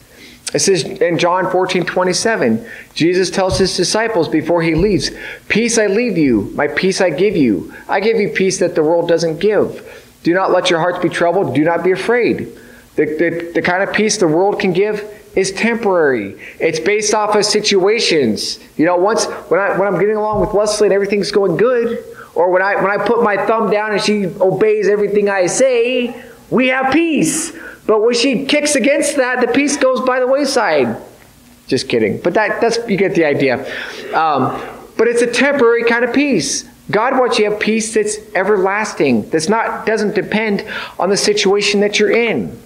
It 0.54 0.60
says 0.60 0.84
in 0.84 1.18
John 1.18 1.50
14, 1.52 1.86
27, 1.86 2.66
Jesus 2.94 3.30
tells 3.30 3.58
his 3.58 3.76
disciples 3.76 4.30
before 4.30 4.62
he 4.62 4.76
leaves, 4.76 5.12
Peace 5.50 5.78
I 5.78 5.88
leave 5.88 6.18
you, 6.18 6.52
my 6.56 6.68
peace 6.68 7.02
I 7.02 7.10
give 7.10 7.36
you. 7.36 7.74
I 7.90 8.00
give 8.00 8.18
you 8.18 8.30
peace 8.30 8.60
that 8.60 8.76
the 8.76 8.84
world 8.84 9.10
doesn't 9.10 9.40
give. 9.40 10.14
Do 10.24 10.34
not 10.34 10.52
let 10.52 10.70
your 10.70 10.80
hearts 10.80 11.00
be 11.00 11.10
troubled. 11.10 11.56
Do 11.56 11.64
not 11.64 11.84
be 11.84 11.92
afraid. 11.92 12.58
The, 12.96 13.06
the, 13.06 13.52
the 13.56 13.62
kind 13.62 13.84
of 13.84 13.94
peace 13.94 14.18
the 14.18 14.28
world 14.28 14.60
can 14.60 14.72
give 14.72 15.04
is 15.36 15.52
temporary. 15.52 16.40
It's 16.60 16.80
based 16.80 17.14
off 17.14 17.36
of 17.36 17.46
situations. 17.46 18.60
You 18.78 18.86
know, 18.86 18.96
once 18.96 19.26
when 19.26 19.60
I 19.60 19.78
when 19.78 19.88
I'm 19.88 20.00
getting 20.00 20.16
along 20.16 20.42
with 20.42 20.54
Leslie 20.54 20.88
and 20.88 20.94
everything's 20.94 21.32
going 21.32 21.58
good, 21.58 22.04
or 22.36 22.52
when 22.52 22.62
I 22.62 22.76
when 22.76 22.92
I 22.92 23.04
put 23.04 23.24
my 23.24 23.38
thumb 23.46 23.72
down 23.72 23.94
and 23.94 24.02
she 24.02 24.26
obeys 24.26 24.88
everything 24.88 25.30
I 25.30 25.48
say, 25.48 26.24
we 26.50 26.68
have 26.68 26.94
peace. 26.94 27.52
But 27.88 28.02
when 28.02 28.14
she 28.14 28.46
kicks 28.46 28.76
against 28.76 29.18
that, 29.18 29.42
the 29.42 29.48
peace 29.48 29.78
goes 29.78 30.02
by 30.02 30.20
the 30.20 30.28
wayside. 30.28 31.02
Just 31.68 31.88
kidding. 31.88 32.20
But 32.20 32.34
that 32.36 32.62
that's 32.62 32.78
you 32.90 32.98
get 32.98 33.16
the 33.16 33.26
idea. 33.26 33.66
Um, 34.14 34.62
but 34.98 35.08
it's 35.08 35.22
a 35.22 35.32
temporary 35.32 35.84
kind 35.84 36.06
of 36.06 36.14
peace. 36.14 36.70
God 36.92 37.18
wants 37.18 37.40
you 37.40 37.46
to 37.46 37.52
have 37.52 37.60
peace 37.60 37.94
that's 37.94 38.18
everlasting. 38.36 39.30
That's 39.30 39.50
not 39.50 39.86
doesn't 39.86 40.14
depend 40.14 40.66
on 41.00 41.10
the 41.10 41.18
situation 41.18 41.80
that 41.80 42.00
you're 42.00 42.12
in. 42.12 42.62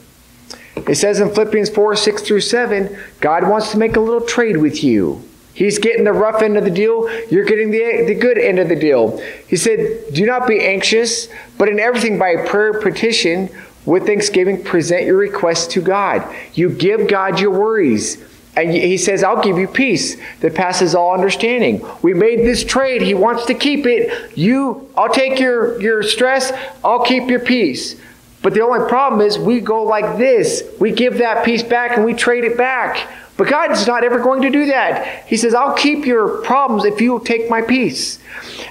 It 0.88 0.96
says 0.96 1.20
in 1.20 1.30
Philippians 1.30 1.70
4 1.70 1.96
6 1.96 2.22
through 2.24 2.42
7, 2.42 2.98
God 3.20 3.48
wants 3.48 3.72
to 3.72 3.78
make 3.78 3.96
a 3.96 4.00
little 4.00 4.26
trade 4.26 4.58
with 4.58 4.84
you. 4.84 5.24
He's 5.60 5.78
getting 5.78 6.06
the 6.06 6.14
rough 6.14 6.42
end 6.42 6.56
of 6.56 6.64
the 6.64 6.72
deal. 6.72 7.12
You're 7.30 7.44
getting 7.44 7.70
the, 7.70 8.06
the 8.08 8.16
good 8.16 8.38
end 8.38 8.60
of 8.60 8.70
the 8.70 8.78
deal. 8.78 9.18
He 9.46 9.58
said, 9.58 10.06
Do 10.14 10.26
not 10.26 10.48
be 10.48 10.62
anxious, 10.62 11.28
but 11.58 11.68
in 11.68 11.82
everything 11.82 12.18
by 12.18 12.46
prayer 12.48 12.80
petition, 12.80 13.50
with 13.84 14.06
thanksgiving, 14.06 14.64
present 14.64 15.04
your 15.04 15.18
requests 15.18 15.68
to 15.74 15.82
God. 15.82 16.34
You 16.54 16.70
give 16.70 17.10
God 17.10 17.42
your 17.42 17.52
worries. 17.52 18.24
And 18.56 18.72
he 18.72 18.98
says, 18.98 19.22
I'll 19.22 19.44
give 19.44 19.58
you 19.58 19.68
peace 19.68 20.16
that 20.40 20.56
passes 20.56 20.96
all 20.96 21.14
understanding. 21.14 21.86
We 22.02 22.14
made 22.14 22.40
this 22.40 22.64
trade. 22.64 23.02
He 23.02 23.14
wants 23.14 23.46
to 23.48 23.54
keep 23.54 23.86
it. 23.86 24.38
You, 24.38 24.90
I'll 24.96 25.12
take 25.12 25.42
your, 25.42 25.82
your 25.82 26.04
stress. 26.04 26.54
I'll 26.86 27.04
keep 27.04 27.30
your 27.30 27.42
peace. 27.42 28.00
But 28.42 28.54
the 28.54 28.62
only 28.62 28.88
problem 28.88 29.20
is 29.20 29.38
we 29.38 29.60
go 29.60 29.84
like 29.84 30.18
this. 30.18 30.64
We 30.80 30.94
give 30.94 31.18
that 31.18 31.44
peace 31.44 31.64
back 31.64 31.98
and 31.98 32.06
we 32.06 32.14
trade 32.14 32.46
it 32.46 32.58
back. 32.58 33.10
But 33.40 33.48
God's 33.48 33.88
not 33.88 34.04
ever 34.04 34.20
going 34.20 34.42
to 34.42 34.50
do 34.50 34.66
that. 34.66 35.26
He 35.26 35.38
says, 35.38 35.54
I'll 35.54 35.74
keep 35.74 36.06
your 36.06 36.42
problems 36.42 36.84
if 36.84 37.00
you 37.00 37.22
take 37.24 37.50
my 37.50 37.62
peace. 37.62 38.20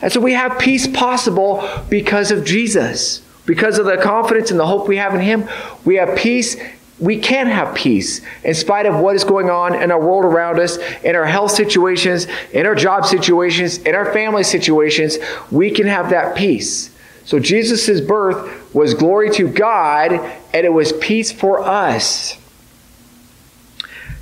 And 0.03 0.13
so 0.13 0.21
we 0.21 0.35
have 0.35 0.59
peace 0.59 0.87
possible 0.87 1.67
because 1.89 2.31
of 2.31 2.45
Jesus. 2.45 3.23
Because 3.47 3.79
of 3.79 3.87
the 3.87 3.97
confidence 3.97 4.51
and 4.51 4.61
the 4.61 4.67
hope 4.67 4.87
we 4.87 4.99
have 4.99 5.15
in 5.15 5.23
Him, 5.23 5.49
we 5.87 5.95
have 5.95 6.19
peace. 6.19 6.59
We 6.99 7.19
can 7.19 7.47
have 7.47 7.75
peace 7.75 8.21
in 8.45 8.53
spite 8.53 8.85
of 8.85 8.97
what 8.97 9.17
is 9.17 9.25
going 9.25 9.49
on 9.49 9.75
in 9.75 9.91
our 9.91 9.99
world 9.99 10.27
around 10.27 10.61
us, 10.61 10.77
in 11.03 11.17
our 11.17 11.25
health 11.25 11.53
situations, 11.53 12.27
in 12.53 12.67
our 12.67 12.75
job 12.75 13.07
situations, 13.07 13.79
in 13.79 13.95
our 13.95 14.13
family 14.13 14.45
situations. 14.45 15.17
We 15.51 15.71
can 15.71 15.87
have 15.87 16.11
that 16.11 16.37
peace. 16.37 16.95
So 17.25 17.39
Jesus' 17.39 18.03
birth 18.03 18.75
was 18.75 18.93
glory 18.93 19.31
to 19.31 19.49
God, 19.49 20.13
and 20.13 20.67
it 20.67 20.73
was 20.75 20.93
peace 20.93 21.33
for 21.33 21.63
us. 21.63 22.37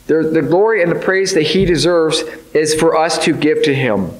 The, 0.07 0.31
the 0.33 0.43
glory 0.43 0.83
and 0.83 0.91
the 0.91 0.99
praise 0.99 1.35
that 1.35 1.43
he 1.43 1.65
deserves 1.65 2.21
is 2.55 2.75
for 2.75 2.97
us 2.97 3.23
to 3.25 3.35
give 3.35 3.63
to 3.65 3.75
him. 3.75 4.11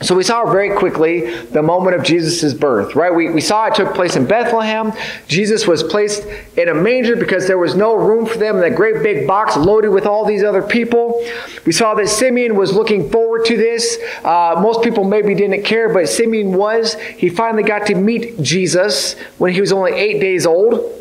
So 0.00 0.14
we 0.14 0.22
saw 0.22 0.48
very 0.48 0.76
quickly 0.76 1.34
the 1.46 1.62
moment 1.62 1.96
of 1.96 2.04
Jesus' 2.04 2.54
birth, 2.54 2.94
right? 2.94 3.12
We, 3.12 3.30
we 3.30 3.40
saw 3.40 3.66
it 3.66 3.74
took 3.74 3.94
place 3.94 4.14
in 4.14 4.26
Bethlehem. 4.26 4.92
Jesus 5.26 5.66
was 5.66 5.82
placed 5.82 6.24
in 6.56 6.68
a 6.68 6.74
manger 6.74 7.16
because 7.16 7.48
there 7.48 7.58
was 7.58 7.74
no 7.74 7.94
room 7.96 8.24
for 8.24 8.38
them 8.38 8.56
in 8.56 8.60
that 8.60 8.76
great 8.76 9.02
big 9.02 9.26
box 9.26 9.56
loaded 9.56 9.88
with 9.88 10.06
all 10.06 10.24
these 10.24 10.44
other 10.44 10.62
people. 10.62 11.20
We 11.66 11.72
saw 11.72 11.94
that 11.94 12.08
Simeon 12.08 12.54
was 12.54 12.72
looking 12.72 13.10
forward 13.10 13.44
to 13.46 13.56
this. 13.56 13.98
Uh, 14.22 14.60
most 14.62 14.84
people 14.84 15.02
maybe 15.02 15.34
didn't 15.34 15.64
care, 15.64 15.92
but 15.92 16.08
Simeon 16.08 16.52
was. 16.52 16.94
He 16.94 17.28
finally 17.28 17.64
got 17.64 17.86
to 17.86 17.96
meet 17.96 18.40
Jesus 18.40 19.18
when 19.38 19.52
he 19.52 19.60
was 19.60 19.72
only 19.72 19.94
eight 19.94 20.20
days 20.20 20.46
old. 20.46 20.94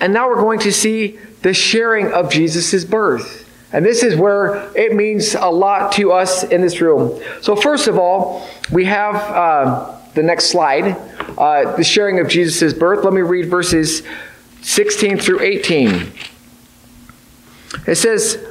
And 0.00 0.12
now 0.12 0.28
we're 0.28 0.40
going 0.40 0.60
to 0.60 0.72
see 0.72 1.18
the 1.42 1.54
sharing 1.54 2.12
of 2.12 2.30
Jesus' 2.30 2.84
birth. 2.84 3.44
And 3.72 3.84
this 3.84 4.02
is 4.02 4.16
where 4.16 4.70
it 4.76 4.94
means 4.94 5.34
a 5.34 5.48
lot 5.48 5.92
to 5.92 6.12
us 6.12 6.44
in 6.44 6.60
this 6.60 6.80
room. 6.80 7.20
So, 7.42 7.56
first 7.56 7.88
of 7.88 7.98
all, 7.98 8.48
we 8.72 8.84
have 8.84 9.16
uh, 9.16 9.98
the 10.14 10.22
next 10.22 10.46
slide 10.46 10.96
uh, 11.38 11.76
the 11.76 11.84
sharing 11.84 12.20
of 12.20 12.28
Jesus' 12.28 12.72
birth. 12.72 13.04
Let 13.04 13.12
me 13.12 13.20
read 13.20 13.46
verses 13.46 14.02
16 14.62 15.18
through 15.18 15.40
18. 15.40 16.12
It 17.86 17.96
says, 17.96 18.44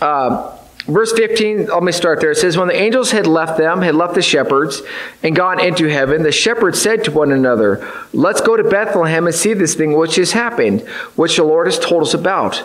uh, 0.00 0.56
verse 0.92 1.12
15, 1.12 1.66
let 1.66 1.82
me 1.82 1.92
start 1.92 2.20
there. 2.20 2.32
It 2.32 2.36
says, 2.36 2.56
When 2.56 2.68
the 2.68 2.74
angels 2.74 3.10
had 3.10 3.26
left 3.26 3.58
them, 3.58 3.82
had 3.82 3.94
left 3.94 4.14
the 4.14 4.22
shepherds, 4.22 4.82
and 5.22 5.34
gone 5.34 5.60
into 5.60 5.86
heaven, 5.86 6.22
the 6.22 6.32
shepherds 6.32 6.80
said 6.80 7.04
to 7.04 7.10
one 7.10 7.32
another, 7.32 7.86
Let's 8.12 8.40
go 8.40 8.56
to 8.56 8.64
Bethlehem 8.64 9.26
and 9.26 9.34
see 9.34 9.54
this 9.54 9.74
thing 9.74 9.96
which 9.96 10.16
has 10.16 10.32
happened, 10.32 10.82
which 11.16 11.36
the 11.36 11.44
Lord 11.44 11.66
has 11.66 11.78
told 11.78 12.02
us 12.02 12.14
about. 12.14 12.62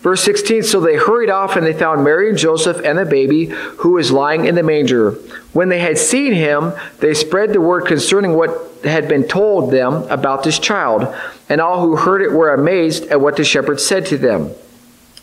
Verse 0.00 0.22
16 0.22 0.62
So 0.64 0.80
they 0.80 0.96
hurried 0.96 1.30
off, 1.30 1.56
and 1.56 1.66
they 1.66 1.72
found 1.72 2.04
Mary 2.04 2.28
and 2.28 2.38
Joseph 2.38 2.84
and 2.84 2.98
the 2.98 3.04
baby, 3.04 3.46
who 3.46 3.92
was 3.92 4.12
lying 4.12 4.44
in 4.44 4.54
the 4.54 4.62
manger. 4.62 5.12
When 5.52 5.70
they 5.70 5.80
had 5.80 5.98
seen 5.98 6.32
him, 6.32 6.72
they 7.00 7.14
spread 7.14 7.52
the 7.52 7.60
word 7.60 7.86
concerning 7.86 8.34
what 8.34 8.84
had 8.84 9.08
been 9.08 9.24
told 9.24 9.72
them 9.72 10.02
about 10.10 10.42
this 10.42 10.58
child. 10.58 11.14
And 11.48 11.60
all 11.60 11.80
who 11.80 11.96
heard 11.96 12.20
it 12.20 12.32
were 12.32 12.52
amazed 12.52 13.04
at 13.04 13.20
what 13.20 13.36
the 13.36 13.44
shepherds 13.44 13.84
said 13.84 14.04
to 14.06 14.18
them. 14.18 14.54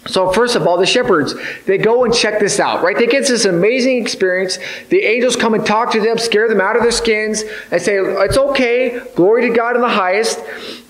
So 0.07 0.31
first 0.31 0.55
of 0.55 0.65
all, 0.65 0.77
the 0.77 0.85
shepherds, 0.87 1.35
they 1.67 1.77
go 1.77 2.05
and 2.05 2.13
check 2.13 2.39
this 2.39 2.59
out, 2.59 2.81
right? 2.81 2.97
They 2.97 3.05
get 3.05 3.27
this 3.27 3.45
amazing 3.45 4.01
experience. 4.01 4.57
The 4.89 5.03
angels 5.03 5.35
come 5.35 5.53
and 5.53 5.63
talk 5.63 5.91
to 5.91 6.01
them, 6.01 6.17
scare 6.17 6.49
them 6.49 6.59
out 6.59 6.75
of 6.75 6.81
their 6.81 6.91
skins, 6.91 7.43
and 7.69 7.79
say, 7.79 7.97
it's 7.97 8.37
okay, 8.37 8.99
glory 9.15 9.47
to 9.47 9.55
God 9.55 9.75
in 9.75 9.81
the 9.81 9.89
highest. 9.89 10.39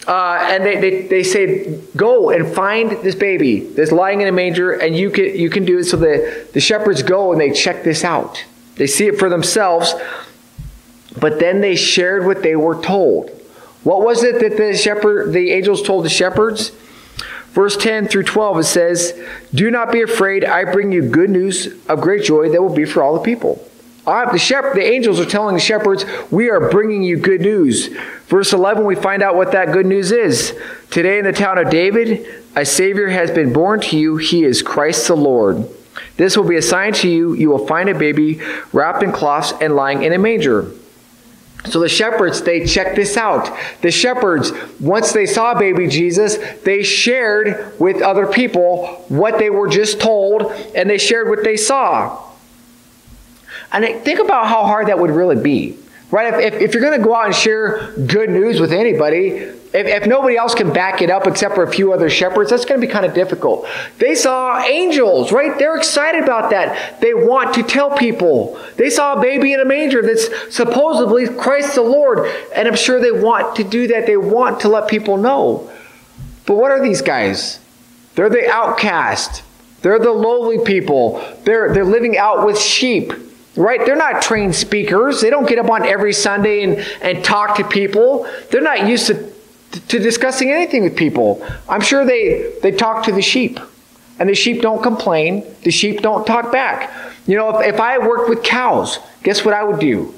Uh, 0.07 0.39
and 0.49 0.65
they, 0.65 0.79
they, 0.79 1.01
they 1.07 1.23
say, 1.23 1.77
go 1.95 2.29
and 2.29 2.47
find 2.55 2.91
this 3.03 3.13
baby 3.13 3.59
that's 3.59 3.91
lying 3.91 4.21
in 4.21 4.29
a 4.29 4.31
manger, 4.31 4.71
and 4.71 4.95
you 4.95 5.11
can, 5.11 5.35
you 5.35 5.49
can 5.49 5.65
do 5.65 5.79
it. 5.79 5.83
So 5.83 5.97
the, 5.97 6.47
the 6.53 6.61
shepherds 6.61 7.03
go 7.03 7.33
and 7.33 7.41
they 7.41 7.51
check 7.51 7.83
this 7.83 8.05
out. 8.05 8.43
They 8.75 8.87
see 8.87 9.07
it 9.07 9.19
for 9.19 9.29
themselves, 9.29 9.93
but 11.19 11.37
then 11.39 11.59
they 11.59 11.75
shared 11.75 12.25
what 12.25 12.43
they 12.43 12.55
were 12.55 12.81
told. 12.81 13.29
What 13.83 14.03
was 14.03 14.23
it 14.23 14.39
that 14.39 14.57
the 14.57 14.75
shepherd, 14.77 15.33
the 15.33 15.51
angels 15.51 15.83
told 15.83 16.05
the 16.05 16.09
shepherds? 16.09 16.71
Verse 17.51 17.75
10 17.75 18.07
through 18.07 18.23
12, 18.23 18.59
it 18.59 18.63
says, 18.63 19.19
Do 19.53 19.69
not 19.69 19.91
be 19.91 20.01
afraid. 20.01 20.45
I 20.45 20.63
bring 20.71 20.91
you 20.91 21.09
good 21.09 21.29
news 21.29 21.67
of 21.87 21.99
great 21.99 22.23
joy 22.23 22.49
that 22.49 22.61
will 22.61 22.73
be 22.73 22.85
for 22.85 23.03
all 23.03 23.13
the 23.13 23.23
people. 23.23 23.67
Uh, 24.07 24.31
the, 24.31 24.39
shepherd, 24.39 24.75
the 24.75 24.83
angels 24.83 25.19
are 25.19 25.25
telling 25.25 25.53
the 25.53 25.61
shepherds, 25.61 26.05
We 26.31 26.49
are 26.49 26.69
bringing 26.69 27.03
you 27.03 27.17
good 27.17 27.41
news. 27.41 27.87
Verse 28.27 28.53
11, 28.53 28.85
we 28.85 28.95
find 28.95 29.21
out 29.21 29.35
what 29.35 29.51
that 29.51 29.73
good 29.73 29.85
news 29.85 30.11
is. 30.11 30.57
Today 30.89 31.19
in 31.19 31.25
the 31.25 31.33
town 31.33 31.57
of 31.57 31.69
David, 31.69 32.25
a 32.55 32.65
Savior 32.65 33.09
has 33.09 33.29
been 33.29 33.51
born 33.51 33.81
to 33.81 33.97
you. 33.97 34.15
He 34.15 34.45
is 34.45 34.61
Christ 34.61 35.07
the 35.07 35.17
Lord. 35.17 35.69
This 36.15 36.37
will 36.37 36.47
be 36.47 36.55
a 36.55 36.61
sign 36.61 36.93
to 36.93 37.09
you. 37.09 37.33
You 37.33 37.49
will 37.49 37.67
find 37.67 37.89
a 37.89 37.97
baby 37.97 38.39
wrapped 38.71 39.03
in 39.03 39.11
cloths 39.11 39.53
and 39.59 39.75
lying 39.75 40.03
in 40.03 40.13
a 40.13 40.17
manger. 40.17 40.71
So 41.65 41.79
the 41.79 41.89
shepherds, 41.89 42.41
they 42.41 42.65
checked 42.65 42.95
this 42.95 43.17
out. 43.17 43.55
The 43.81 43.91
shepherds, 43.91 44.51
once 44.79 45.11
they 45.11 45.27
saw 45.27 45.53
baby 45.53 45.87
Jesus, 45.87 46.37
they 46.63 46.81
shared 46.81 47.79
with 47.79 48.01
other 48.01 48.25
people 48.25 49.05
what 49.09 49.37
they 49.37 49.49
were 49.49 49.67
just 49.67 50.01
told, 50.01 50.51
and 50.75 50.89
they 50.89 50.97
shared 50.97 51.29
what 51.29 51.43
they 51.43 51.57
saw. 51.57 52.23
And 53.71 53.85
think 54.03 54.19
about 54.19 54.47
how 54.47 54.63
hard 54.63 54.87
that 54.87 54.99
would 54.99 55.11
really 55.11 55.41
be. 55.41 55.77
Right? 56.09 56.33
If, 56.33 56.53
if, 56.53 56.61
if 56.61 56.73
you're 56.73 56.83
going 56.83 56.99
to 56.99 57.05
go 57.05 57.15
out 57.15 57.27
and 57.27 57.35
share 57.35 57.91
good 57.91 58.29
news 58.29 58.59
with 58.59 58.73
anybody, 58.73 59.49
if, 59.73 59.87
if 59.87 60.05
nobody 60.05 60.35
else 60.35 60.53
can 60.53 60.73
back 60.73 61.01
it 61.01 61.09
up 61.09 61.27
except 61.27 61.55
for 61.55 61.63
a 61.63 61.71
few 61.71 61.93
other 61.93 62.09
shepherds, 62.09 62.49
that's 62.49 62.65
going 62.65 62.81
to 62.81 62.85
be 62.85 62.91
kind 62.91 63.05
of 63.05 63.13
difficult. 63.13 63.65
They 63.99 64.15
saw 64.15 64.61
angels, 64.61 65.31
right? 65.31 65.57
They're 65.57 65.77
excited 65.77 66.23
about 66.23 66.49
that. 66.49 66.99
They 66.99 67.13
want 67.13 67.53
to 67.55 67.63
tell 67.63 67.95
people. 67.97 68.59
They 68.75 68.89
saw 68.89 69.17
a 69.17 69.21
baby 69.21 69.53
in 69.53 69.61
a 69.61 69.65
manger 69.65 70.01
that's 70.01 70.53
supposedly 70.53 71.27
Christ 71.27 71.75
the 71.75 71.83
Lord. 71.83 72.29
And 72.53 72.67
I'm 72.67 72.75
sure 72.75 72.99
they 72.99 73.13
want 73.13 73.55
to 73.55 73.63
do 73.63 73.87
that. 73.87 74.05
They 74.07 74.17
want 74.17 74.59
to 74.61 74.69
let 74.69 74.89
people 74.89 75.15
know. 75.15 75.71
But 76.45 76.55
what 76.55 76.71
are 76.71 76.81
these 76.81 77.01
guys? 77.01 77.59
They're 78.15 78.29
the 78.29 78.49
outcast. 78.49 79.43
They're 79.83 79.99
the 79.99 80.11
lowly 80.11 80.63
people. 80.65 81.25
They're, 81.45 81.73
they're 81.73 81.85
living 81.85 82.17
out 82.17 82.45
with 82.45 82.59
sheep. 82.59 83.13
Right? 83.55 83.85
They're 83.85 83.97
not 83.97 84.21
trained 84.21 84.55
speakers. 84.55 85.21
They 85.21 85.29
don't 85.29 85.47
get 85.47 85.59
up 85.59 85.69
on 85.69 85.85
every 85.85 86.13
Sunday 86.13 86.63
and, 86.63 86.85
and 87.01 87.23
talk 87.23 87.57
to 87.57 87.65
people. 87.65 88.29
They're 88.49 88.61
not 88.61 88.87
used 88.87 89.07
to, 89.07 89.30
to 89.71 89.99
discussing 89.99 90.51
anything 90.51 90.83
with 90.83 90.95
people. 90.95 91.45
I'm 91.69 91.81
sure 91.81 92.05
they, 92.05 92.53
they 92.61 92.71
talk 92.71 93.05
to 93.05 93.11
the 93.11 93.21
sheep. 93.21 93.59
And 94.19 94.29
the 94.29 94.35
sheep 94.35 94.61
don't 94.61 94.83
complain. 94.83 95.43
The 95.63 95.71
sheep 95.71 96.01
don't 96.01 96.27
talk 96.27 96.51
back. 96.51 96.91
You 97.25 97.37
know, 97.37 97.59
if, 97.59 97.73
if 97.73 97.79
I 97.79 97.97
worked 97.97 98.29
with 98.29 98.43
cows, 98.43 98.99
guess 99.23 99.43
what 99.43 99.53
I 99.53 99.63
would 99.63 99.79
do? 99.79 100.13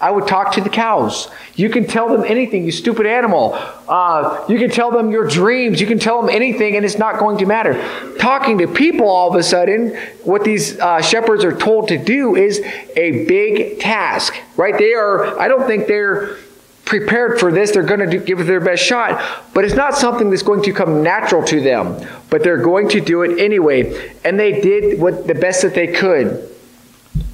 I 0.00 0.10
would 0.10 0.26
talk 0.26 0.52
to 0.54 0.60
the 0.60 0.68
cows. 0.68 1.28
You 1.54 1.70
can 1.70 1.86
tell 1.86 2.08
them 2.08 2.24
anything, 2.24 2.64
you 2.64 2.72
stupid 2.72 3.06
animal. 3.06 3.54
Uh, 3.88 4.44
you 4.48 4.58
can 4.58 4.68
tell 4.68 4.90
them 4.90 5.10
your 5.10 5.26
dreams. 5.26 5.80
You 5.80 5.86
can 5.86 5.98
tell 5.98 6.20
them 6.20 6.28
anything, 6.28 6.76
and 6.76 6.84
it's 6.84 6.98
not 6.98 7.18
going 7.18 7.38
to 7.38 7.46
matter. 7.46 7.74
Talking 8.18 8.58
to 8.58 8.66
people, 8.66 9.08
all 9.08 9.30
of 9.30 9.36
a 9.36 9.42
sudden, 9.42 9.96
what 10.24 10.44
these 10.44 10.78
uh, 10.78 11.00
shepherds 11.00 11.44
are 11.44 11.56
told 11.56 11.88
to 11.88 11.96
do 11.96 12.34
is 12.36 12.58
a 12.96 13.24
big 13.26 13.80
task, 13.80 14.34
right? 14.56 14.76
They 14.76 14.94
are, 14.94 15.38
I 15.38 15.48
don't 15.48 15.66
think 15.66 15.86
they're 15.86 16.36
prepared 16.84 17.40
for 17.40 17.50
this. 17.50 17.70
They're 17.70 17.82
going 17.82 18.00
to 18.00 18.06
do, 18.06 18.20
give 18.20 18.40
it 18.40 18.44
their 18.44 18.60
best 18.60 18.84
shot, 18.84 19.22
but 19.54 19.64
it's 19.64 19.74
not 19.74 19.94
something 19.94 20.30
that's 20.30 20.42
going 20.42 20.62
to 20.64 20.72
come 20.72 21.02
natural 21.02 21.42
to 21.44 21.60
them. 21.60 22.06
But 22.30 22.42
they're 22.42 22.62
going 22.62 22.88
to 22.90 23.00
do 23.00 23.22
it 23.22 23.40
anyway. 23.40 24.12
And 24.24 24.38
they 24.38 24.60
did 24.60 25.00
what 25.00 25.26
the 25.26 25.34
best 25.34 25.62
that 25.62 25.74
they 25.74 25.88
could. 25.88 26.50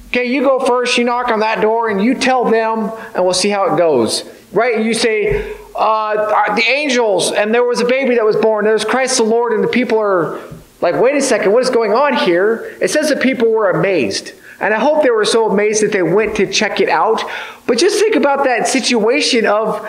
Okay, 0.07 0.25
you 0.25 0.41
go 0.41 0.59
first, 0.65 0.97
you 0.97 1.05
knock 1.05 1.29
on 1.29 1.39
that 1.39 1.61
door, 1.61 1.89
and 1.89 2.03
you 2.03 2.15
tell 2.15 2.43
them, 2.43 2.91
and 3.15 3.23
we'll 3.23 3.33
see 3.33 3.49
how 3.49 3.73
it 3.73 3.77
goes. 3.77 4.29
Right? 4.51 4.83
You 4.83 4.93
say, 4.93 5.55
uh, 5.75 6.55
the 6.55 6.63
angels, 6.63 7.31
and 7.31 7.53
there 7.53 7.63
was 7.63 7.79
a 7.79 7.85
baby 7.85 8.15
that 8.15 8.25
was 8.25 8.35
born. 8.35 8.65
There's 8.65 8.83
Christ 8.83 9.17
the 9.17 9.23
Lord, 9.23 9.53
and 9.53 9.63
the 9.63 9.69
people 9.69 9.97
are 9.99 10.41
like, 10.81 10.95
wait 10.95 11.15
a 11.15 11.21
second, 11.21 11.53
what 11.53 11.63
is 11.63 11.69
going 11.69 11.93
on 11.93 12.17
here? 12.17 12.75
It 12.81 12.89
says 12.89 13.09
the 13.09 13.15
people 13.15 13.49
were 13.51 13.69
amazed. 13.69 14.33
And 14.61 14.73
I 14.73 14.79
hope 14.79 15.03
they 15.03 15.09
were 15.09 15.25
so 15.25 15.49
amazed 15.49 15.83
that 15.83 15.91
they 15.91 16.03
went 16.03 16.35
to 16.37 16.45
check 16.51 16.79
it 16.79 16.89
out. 16.89 17.23
But 17.65 17.77
just 17.77 17.99
think 17.99 18.15
about 18.15 18.43
that 18.45 18.67
situation 18.67 19.45
of 19.45 19.87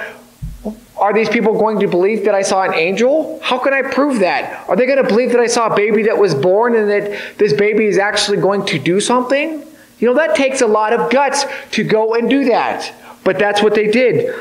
are 0.97 1.13
these 1.13 1.29
people 1.29 1.59
going 1.59 1.81
to 1.81 1.89
believe 1.89 2.25
that 2.27 2.35
I 2.35 2.43
saw 2.43 2.63
an 2.63 2.75
angel? 2.75 3.41
How 3.43 3.59
can 3.59 3.75
I 3.75 3.83
prove 3.83 4.21
that? 4.21 4.69
Are 4.69 4.77
they 4.77 4.87
going 4.87 5.03
to 5.03 5.09
believe 5.09 5.33
that 5.33 5.41
I 5.41 5.49
saw 5.49 5.67
a 5.67 5.77
baby 5.77 6.05
that 6.05 6.17
was 6.17 6.35
born 6.35 6.77
and 6.77 6.89
that 6.89 7.39
this 7.39 7.53
baby 7.53 7.87
is 7.87 7.99
actually 7.99 8.39
going 8.39 8.65
to 8.67 8.79
do 8.79 9.01
something? 9.01 9.65
You 9.99 10.09
know, 10.09 10.15
that 10.15 10.37
takes 10.37 10.61
a 10.61 10.67
lot 10.67 10.93
of 10.93 11.11
guts 11.11 11.45
to 11.73 11.85
go 11.85 12.15
and 12.15 12.31
do 12.31 12.45
that. 12.45 12.95
But 13.25 13.39
that's 13.39 13.63
what 13.63 13.75
they 13.75 13.91
did. 13.91 14.35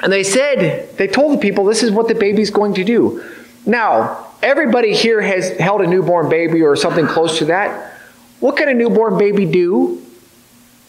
And 0.00 0.12
they 0.12 0.22
said, 0.22 0.96
they 0.96 1.08
told 1.08 1.32
the 1.36 1.38
people, 1.38 1.64
this 1.64 1.82
is 1.82 1.90
what 1.90 2.08
the 2.08 2.14
baby's 2.14 2.50
going 2.50 2.74
to 2.74 2.84
do. 2.84 3.24
Now, 3.64 4.26
everybody 4.42 4.94
here 4.94 5.20
has 5.20 5.50
held 5.58 5.80
a 5.80 5.86
newborn 5.86 6.28
baby 6.28 6.62
or 6.62 6.76
something 6.76 7.06
close 7.06 7.38
to 7.38 7.46
that. 7.46 7.95
What 8.40 8.56
can 8.56 8.68
a 8.68 8.74
newborn 8.74 9.18
baby 9.18 9.46
do? 9.46 10.02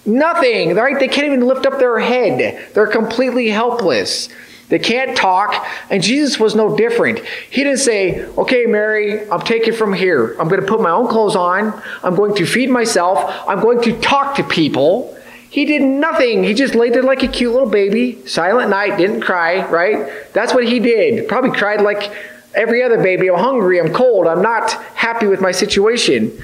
Nothing, 0.05 0.75
right? 0.75 0.97
They 0.99 1.07
can't 1.07 1.27
even 1.27 1.45
lift 1.45 1.65
up 1.65 1.79
their 1.79 1.99
head. 1.99 2.73
They're 2.73 2.87
completely 2.87 3.49
helpless. 3.49 4.29
They 4.69 4.79
can't 4.79 5.15
talk, 5.15 5.65
and 5.89 6.03
Jesus 6.03 6.39
was 6.39 6.53
no 6.53 6.75
different. 6.75 7.19
He 7.49 7.63
didn't 7.63 7.79
say, 7.79 8.25
Okay, 8.37 8.65
Mary, 8.65 9.29
I'm 9.29 9.41
taking 9.41 9.73
from 9.73 9.93
here. 9.93 10.35
I'm 10.39 10.49
going 10.49 10.59
to 10.59 10.67
put 10.67 10.81
my 10.81 10.89
own 10.89 11.07
clothes 11.07 11.35
on. 11.37 11.81
I'm 12.03 12.15
going 12.15 12.35
to 12.35 12.45
feed 12.45 12.69
myself. 12.69 13.19
I'm 13.47 13.61
going 13.61 13.81
to 13.83 13.97
talk 13.99 14.35
to 14.35 14.43
people. 14.43 15.17
He 15.49 15.63
did 15.63 15.81
nothing. 15.81 16.43
He 16.43 16.53
just 16.53 16.75
laid 16.75 16.93
there 16.93 17.03
like 17.03 17.23
a 17.23 17.27
cute 17.29 17.53
little 17.53 17.69
baby. 17.69 18.25
Silent 18.27 18.69
night, 18.69 18.97
didn't 18.97 19.21
cry, 19.21 19.65
right? 19.69 20.31
That's 20.33 20.53
what 20.53 20.65
he 20.65 20.79
did. 20.79 21.29
Probably 21.29 21.51
cried 21.51 21.81
like 21.81 22.11
every 22.53 22.83
other 22.83 23.01
baby. 23.01 23.29
I'm 23.29 23.39
hungry, 23.39 23.79
I'm 23.79 23.93
cold, 23.93 24.27
I'm 24.27 24.41
not 24.41 24.71
happy 24.95 25.27
with 25.27 25.39
my 25.39 25.51
situation. 25.51 26.37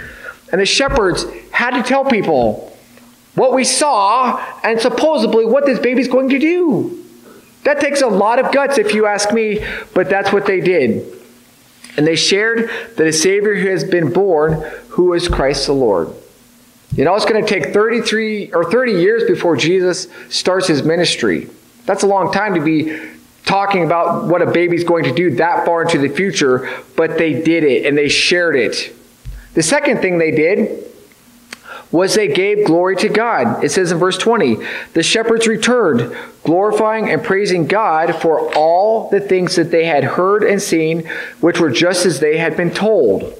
And 0.53 0.61
the 0.61 0.67
shepherds 0.67 1.25
had 1.51 1.71
to 1.71 1.81
tell 1.81 2.05
people 2.05 2.71
what 3.33 3.53
we 3.53 3.63
saw 3.63 4.37
and 4.63 4.79
supposedly 4.79 5.45
what 5.45 5.65
this 5.65 5.79
baby's 5.79 6.07
going 6.07 6.29
to 6.29 6.37
do. 6.37 7.03
That 7.63 7.79
takes 7.81 8.03
a 8.03 8.07
lot 8.07 8.37
of 8.37 8.53
guts, 8.53 8.77
if 8.77 8.93
you 8.93 9.07
ask 9.07 9.33
me, 9.33 9.65
but 9.95 10.09
that's 10.09 10.31
what 10.31 10.45
they 10.45 10.61
did. 10.61 11.11
And 11.97 12.05
they 12.05 12.15
shared 12.15 12.69
that 12.97 13.07
a 13.07 13.11
Savior 13.11 13.55
has 13.71 13.83
been 13.83 14.13
born, 14.13 14.61
who 14.89 15.13
is 15.13 15.27
Christ 15.27 15.65
the 15.65 15.73
Lord. 15.73 16.13
You 16.95 17.03
know, 17.03 17.15
it's 17.15 17.25
going 17.25 17.43
to 17.43 17.49
take 17.49 17.73
33 17.73 18.53
or 18.53 18.69
30 18.69 18.91
years 18.91 19.23
before 19.23 19.57
Jesus 19.57 20.07
starts 20.29 20.67
his 20.67 20.83
ministry. 20.83 21.49
That's 21.87 22.03
a 22.03 22.07
long 22.07 22.31
time 22.31 22.53
to 22.53 22.61
be 22.61 23.01
talking 23.43 23.83
about 23.83 24.25
what 24.25 24.43
a 24.43 24.51
baby's 24.51 24.83
going 24.83 25.05
to 25.05 25.13
do 25.13 25.35
that 25.37 25.65
far 25.65 25.81
into 25.81 25.97
the 25.97 26.09
future, 26.09 26.69
but 26.95 27.17
they 27.17 27.41
did 27.41 27.63
it 27.63 27.87
and 27.87 27.97
they 27.97 28.07
shared 28.07 28.55
it. 28.55 28.95
The 29.53 29.63
second 29.63 29.99
thing 30.01 30.17
they 30.17 30.31
did 30.31 30.91
was 31.91 32.15
they 32.15 32.27
gave 32.27 32.65
glory 32.65 32.95
to 32.97 33.07
God. 33.07 33.63
It 33.63 33.69
says 33.69 33.91
in 33.91 33.99
verse 33.99 34.17
20, 34.17 34.57
the 34.93 35.03
shepherds 35.03 35.47
returned, 35.47 36.15
glorifying 36.43 37.09
and 37.09 37.23
praising 37.23 37.67
God 37.67 38.15
for 38.15 38.51
all 38.55 39.09
the 39.09 39.19
things 39.19 39.55
that 39.57 39.69
they 39.69 39.85
had 39.85 40.03
heard 40.03 40.43
and 40.43 40.59
seen, 40.59 41.07
which 41.39 41.59
were 41.59 41.69
just 41.69 42.07
as 42.07 42.19
they 42.19 42.37
had 42.37 42.57
been 42.57 42.71
told. 42.71 43.39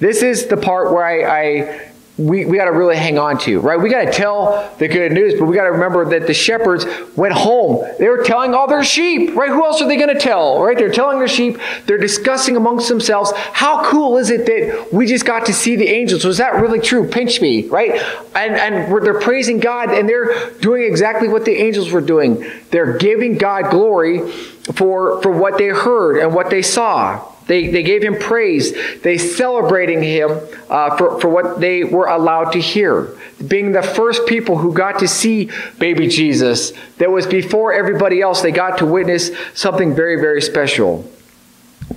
This 0.00 0.22
is 0.22 0.46
the 0.46 0.56
part 0.56 0.92
where 0.92 1.04
I, 1.04 1.22
I 1.22 1.91
we, 2.18 2.44
we 2.44 2.58
got 2.58 2.66
to 2.66 2.72
really 2.72 2.96
hang 2.96 3.18
on 3.18 3.38
to, 3.38 3.58
right? 3.60 3.80
We 3.80 3.88
got 3.88 4.04
to 4.04 4.12
tell 4.12 4.74
the 4.78 4.86
good 4.86 5.12
news, 5.12 5.38
but 5.38 5.46
we 5.46 5.56
got 5.56 5.64
to 5.64 5.72
remember 5.72 6.04
that 6.10 6.26
the 6.26 6.34
shepherds 6.34 6.84
went 7.16 7.32
home. 7.32 7.86
They 7.98 8.06
were 8.06 8.22
telling 8.22 8.52
all 8.52 8.68
their 8.68 8.84
sheep, 8.84 9.34
right? 9.34 9.48
Who 9.48 9.64
else 9.64 9.80
are 9.80 9.88
they 9.88 9.96
going 9.96 10.14
to 10.14 10.20
tell, 10.20 10.62
right? 10.62 10.76
They're 10.76 10.92
telling 10.92 11.18
their 11.18 11.28
sheep. 11.28 11.58
They're 11.86 11.96
discussing 11.96 12.54
amongst 12.54 12.90
themselves, 12.90 13.32
how 13.34 13.90
cool 13.90 14.18
is 14.18 14.28
it 14.28 14.44
that 14.44 14.92
we 14.92 15.06
just 15.06 15.24
got 15.24 15.46
to 15.46 15.54
see 15.54 15.74
the 15.74 15.88
angels? 15.88 16.26
Was 16.26 16.36
that 16.36 16.60
really 16.60 16.80
true? 16.80 17.08
Pinch 17.08 17.40
me, 17.40 17.66
right? 17.68 17.92
And, 18.36 18.56
and 18.56 19.04
they're 19.04 19.20
praising 19.20 19.58
God 19.58 19.90
and 19.90 20.06
they're 20.06 20.50
doing 20.60 20.82
exactly 20.82 21.28
what 21.28 21.46
the 21.46 21.52
angels 21.52 21.92
were 21.92 22.02
doing. 22.02 22.44
They're 22.70 22.98
giving 22.98 23.38
God 23.38 23.70
glory 23.70 24.28
for, 24.28 25.22
for 25.22 25.30
what 25.30 25.56
they 25.56 25.68
heard 25.68 26.18
and 26.18 26.34
what 26.34 26.50
they 26.50 26.60
saw. 26.60 27.31
They, 27.52 27.66
they 27.66 27.82
gave 27.82 28.02
him 28.02 28.18
praise. 28.18 28.72
They 29.02 29.18
celebrating 29.18 30.02
him 30.02 30.40
uh, 30.70 30.96
for, 30.96 31.20
for 31.20 31.28
what 31.28 31.60
they 31.60 31.84
were 31.84 32.06
allowed 32.06 32.52
to 32.52 32.58
hear. 32.58 33.14
Being 33.46 33.72
the 33.72 33.82
first 33.82 34.24
people 34.24 34.56
who 34.56 34.72
got 34.72 35.00
to 35.00 35.06
see 35.06 35.50
baby 35.78 36.08
Jesus, 36.08 36.72
that 36.96 37.10
was 37.10 37.26
before 37.26 37.74
everybody 37.74 38.22
else, 38.22 38.40
they 38.40 38.52
got 38.52 38.78
to 38.78 38.86
witness 38.86 39.32
something 39.52 39.94
very, 39.94 40.18
very 40.18 40.40
special. 40.40 41.06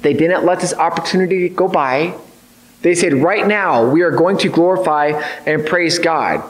They 0.01 0.11
didn't 0.11 0.43
let 0.43 0.59
this 0.59 0.73
opportunity 0.73 1.47
go 1.47 1.69
by. 1.69 2.17
They 2.81 2.93
said, 2.93 3.13
right 3.13 3.47
now, 3.47 3.89
we 3.89 4.01
are 4.01 4.11
going 4.11 4.37
to 4.39 4.49
glorify 4.49 5.21
and 5.45 5.65
praise 5.65 5.99
God 5.99 6.43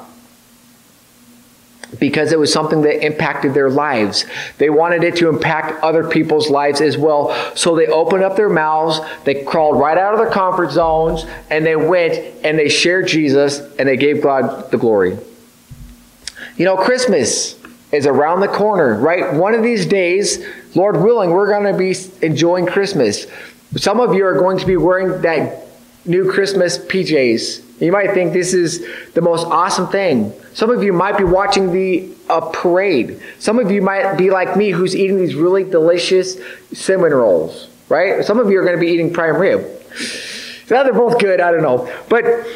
because 1.99 2.31
it 2.31 2.39
was 2.39 2.51
something 2.51 2.81
that 2.81 3.05
impacted 3.05 3.53
their 3.53 3.69
lives. 3.69 4.25
They 4.57 4.69
wanted 4.69 5.03
it 5.03 5.15
to 5.17 5.29
impact 5.29 5.83
other 5.83 6.07
people's 6.07 6.49
lives 6.49 6.81
as 6.81 6.97
well. 6.97 7.33
So 7.55 7.75
they 7.75 7.87
opened 7.87 8.23
up 8.23 8.35
their 8.35 8.49
mouths, 8.49 8.99
they 9.23 9.43
crawled 9.43 9.79
right 9.79 9.97
out 9.97 10.13
of 10.13 10.19
their 10.19 10.29
comfort 10.29 10.71
zones, 10.71 11.25
and 11.49 11.65
they 11.65 11.75
went 11.75 12.13
and 12.43 12.57
they 12.57 12.69
shared 12.69 13.07
Jesus 13.07 13.59
and 13.77 13.87
they 13.87 13.97
gave 13.97 14.21
God 14.21 14.71
the 14.71 14.77
glory. 14.77 15.17
You 16.57 16.65
know, 16.65 16.77
Christmas 16.77 17.59
is 17.91 18.05
around 18.05 18.41
the 18.41 18.47
corner, 18.47 18.97
right? 18.97 19.33
One 19.33 19.53
of 19.53 19.63
these 19.63 19.85
days, 19.85 20.45
Lord 20.75 20.97
willing, 20.97 21.31
we're 21.31 21.47
going 21.47 21.71
to 21.71 21.77
be 21.77 21.95
enjoying 22.25 22.65
Christmas. 22.65 23.27
Some 23.75 23.99
of 23.99 24.13
you 24.13 24.25
are 24.25 24.37
going 24.37 24.57
to 24.59 24.65
be 24.65 24.77
wearing 24.77 25.21
that 25.21 25.67
new 26.05 26.31
Christmas 26.31 26.77
PJs 26.77 27.64
you 27.79 27.91
might 27.91 28.13
think 28.13 28.33
this 28.33 28.53
is 28.53 28.85
the 29.13 29.21
most 29.21 29.45
awesome 29.45 29.87
thing. 29.87 30.33
Some 30.53 30.69
of 30.69 30.83
you 30.83 30.93
might 30.93 31.17
be 31.17 31.23
watching 31.23 31.71
the 31.71 32.15
a 32.29 32.41
parade. 32.41 33.21
Some 33.39 33.59
of 33.59 33.69
you 33.69 33.81
might 33.81 34.15
be 34.15 34.31
like 34.31 34.57
me 34.57 34.71
who's 34.71 34.95
eating 34.95 35.17
these 35.17 35.35
really 35.35 35.63
delicious 35.63 36.37
cinnamon 36.73 37.13
rolls, 37.13 37.69
right? 37.89 38.23
Some 38.25 38.39
of 38.39 38.49
you 38.49 38.59
are 38.59 38.63
going 38.63 38.75
to 38.75 38.79
be 38.79 38.87
eating 38.87 39.13
prime 39.13 39.35
rib. 39.35 39.61
Now 40.69 40.83
they're 40.83 40.93
both 40.93 41.19
good, 41.19 41.39
I 41.39 41.51
don't 41.51 41.61
know. 41.61 41.91
But 42.09 42.47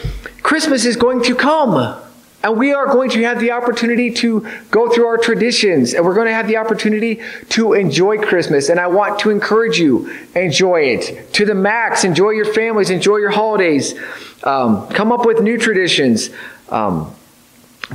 Christmas 0.41 0.85
is 0.85 0.95
going 0.95 1.23
to 1.23 1.35
come. 1.35 2.01
And 2.41 2.57
we 2.57 2.73
are 2.73 2.85
going 2.85 3.09
to 3.11 3.23
have 3.23 3.41
the 3.41 3.51
opportunity 3.51 4.11
to 4.11 4.47
go 4.71 4.89
through 4.89 5.07
our 5.07 5.17
traditions 5.17 5.93
and 5.93 6.05
we're 6.05 6.15
going 6.15 6.27
to 6.27 6.33
have 6.33 6.47
the 6.47 6.55
opportunity 6.55 7.21
to 7.49 7.73
enjoy 7.73 8.17
Christmas. 8.17 8.69
And 8.69 8.79
I 8.79 8.87
want 8.87 9.19
to 9.19 9.29
encourage 9.29 9.77
you, 9.77 10.09
enjoy 10.35 10.83
it 10.83 11.33
to 11.33 11.45
the 11.45 11.53
max. 11.53 12.05
Enjoy 12.05 12.29
your 12.29 12.45
families, 12.53 12.89
enjoy 12.91 13.17
your 13.17 13.31
holidays. 13.31 13.93
Um, 14.43 14.87
come 14.89 15.11
up 15.11 15.25
with 15.25 15.41
new 15.41 15.57
traditions, 15.57 16.29
um, 16.69 17.13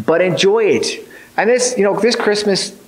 but 0.05 0.21
enjoy 0.21 0.65
it. 0.65 1.09
And 1.37 1.49
this, 1.49 1.75
you 1.77 1.85
know, 1.85 1.99
this 1.99 2.17
Christmas 2.17 2.79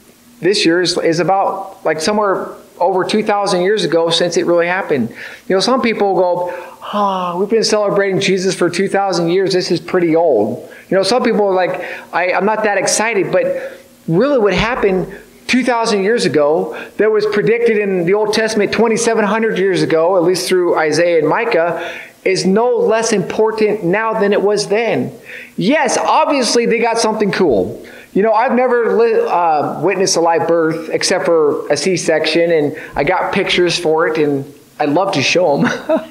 this 0.40 0.64
year 0.64 0.83
is, 0.83 0.97
is 0.99 1.21
about 1.21 1.85
like 1.85 2.01
somewhere 2.01 2.53
over 2.79 3.05
2,000 3.05 3.62
years 3.62 3.85
ago 3.85 4.11
since 4.11 4.37
it 4.37 4.47
really 4.47 4.66
happened. 4.66 5.11
You 5.49 5.57
know, 5.57 5.61
some 5.61 5.81
people 5.81 6.14
go, 6.14 6.51
oh, 6.92 7.38
we've 7.38 7.49
been 7.49 7.64
celebrating 7.64 8.21
Jesus 8.21 8.55
for 8.55 8.69
2,000 8.69 9.29
years. 9.31 9.53
This 9.53 9.71
is 9.71 9.81
pretty 9.81 10.14
old. 10.14 10.71
You 10.90 10.97
know, 10.97 11.03
some 11.03 11.23
people 11.23 11.47
are 11.47 11.55
like, 11.55 11.81
I, 12.12 12.33
I'm 12.33 12.45
not 12.45 12.64
that 12.64 12.79
excited, 12.79 13.33
but 13.33 13.81
really 14.07 14.38
what 14.38 14.53
happened 14.53 15.19
2,000 15.46 16.02
years 16.02 16.24
ago 16.24 16.76
that 16.96 17.11
was 17.11 17.24
predicted 17.26 17.78
in 17.78 18.04
the 18.04 18.14
Old 18.14 18.32
Testament 18.32 18.72
2,700 18.72 19.59
years 19.59 19.82
ago, 19.82 20.16
at 20.16 20.22
least 20.22 20.48
through 20.48 20.76
Isaiah 20.76 21.18
and 21.18 21.28
Micah, 21.28 21.98
is 22.24 22.44
no 22.44 22.76
less 22.76 23.12
important 23.12 23.85
now 23.85 24.18
than 24.18 24.32
it 24.32 24.42
was 24.42 24.66
then. 24.66 25.12
Yes, 25.56 25.96
obviously 25.96 26.66
they 26.66 26.80
got 26.80 26.98
something 26.98 27.30
cool. 27.30 27.87
You 28.12 28.22
know, 28.22 28.32
I've 28.32 28.54
never 28.54 28.98
uh, 29.28 29.80
witnessed 29.82 30.16
a 30.16 30.20
live 30.20 30.48
birth 30.48 30.88
except 30.88 31.24
for 31.24 31.68
a 31.70 31.76
C 31.76 31.96
section, 31.96 32.50
and 32.50 32.76
I 32.96 33.04
got 33.04 33.32
pictures 33.32 33.78
for 33.78 34.09
it, 34.09 34.18
and 34.18 34.52
I'd 34.80 34.88
love 34.88 35.12
to 35.14 35.22
show 35.22 35.59
them. 35.59 36.11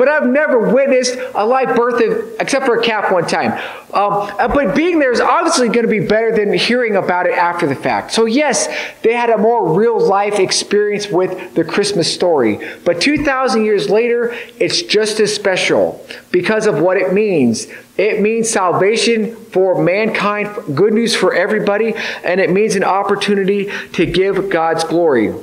but 0.00 0.08
I've 0.08 0.26
never 0.26 0.72
witnessed 0.72 1.18
a 1.34 1.44
live 1.44 1.76
birth 1.76 2.00
of, 2.00 2.40
except 2.40 2.64
for 2.64 2.80
a 2.80 2.82
calf 2.82 3.12
one 3.12 3.26
time. 3.26 3.52
Um, 3.92 4.32
uh, 4.38 4.48
but 4.48 4.74
being 4.74 4.98
there 4.98 5.12
is 5.12 5.20
obviously 5.20 5.68
going 5.68 5.82
to 5.82 5.88
be 5.88 6.00
better 6.00 6.34
than 6.34 6.54
hearing 6.54 6.96
about 6.96 7.26
it 7.26 7.32
after 7.32 7.66
the 7.66 7.74
fact. 7.74 8.10
So, 8.10 8.24
yes, 8.24 8.66
they 9.02 9.12
had 9.12 9.28
a 9.28 9.36
more 9.36 9.74
real 9.74 10.00
life 10.00 10.38
experience 10.38 11.08
with 11.08 11.54
the 11.54 11.64
Christmas 11.64 12.10
story. 12.10 12.66
But 12.82 13.02
2,000 13.02 13.62
years 13.62 13.90
later, 13.90 14.34
it's 14.58 14.80
just 14.80 15.20
as 15.20 15.34
special 15.34 16.02
because 16.30 16.64
of 16.64 16.80
what 16.80 16.96
it 16.96 17.12
means. 17.12 17.66
It 17.98 18.22
means 18.22 18.48
salvation 18.48 19.36
for 19.36 19.84
mankind, 19.84 20.48
good 20.74 20.94
news 20.94 21.14
for 21.14 21.34
everybody, 21.34 21.92
and 22.24 22.40
it 22.40 22.48
means 22.48 22.74
an 22.74 22.84
opportunity 22.84 23.70
to 23.92 24.06
give 24.06 24.48
God's 24.48 24.82
glory. 24.82 25.34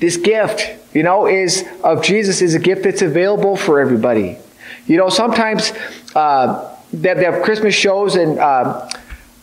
This 0.00 0.16
gift, 0.16 0.94
you 0.94 1.02
know, 1.02 1.26
is 1.26 1.64
of 1.82 2.02
Jesus 2.02 2.42
is 2.42 2.54
a 2.54 2.58
gift 2.58 2.82
that's 2.82 3.02
available 3.02 3.56
for 3.56 3.80
everybody. 3.80 4.38
You 4.86 4.96
know, 4.96 5.08
sometimes 5.08 5.72
uh, 6.14 6.76
they, 6.92 7.14
they 7.14 7.24
have 7.24 7.42
Christmas 7.42 7.74
shows 7.74 8.16
and 8.16 8.38
uh, 8.38 8.88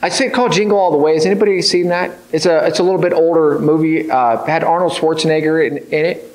I 0.04 0.10
say 0.10 0.28
it 0.28 0.34
called 0.34 0.52
Jingle 0.52 0.80
All 0.80 0.92
the 0.92 0.98
Way. 0.98 1.14
Has 1.14 1.28
anybody 1.28 1.62
seen 1.62 1.90
that? 1.90 2.18
It's 2.32 2.48
a 2.48 2.66
it's 2.66 2.80
a 2.80 2.84
little 2.84 3.00
bit 3.00 3.14
older 3.14 3.60
movie. 3.60 4.10
Uh, 4.10 4.44
had 4.46 4.64
Arnold 4.64 4.94
Schwarzenegger 4.94 5.66
in, 5.66 5.78
in 5.78 6.06
it. 6.06 6.28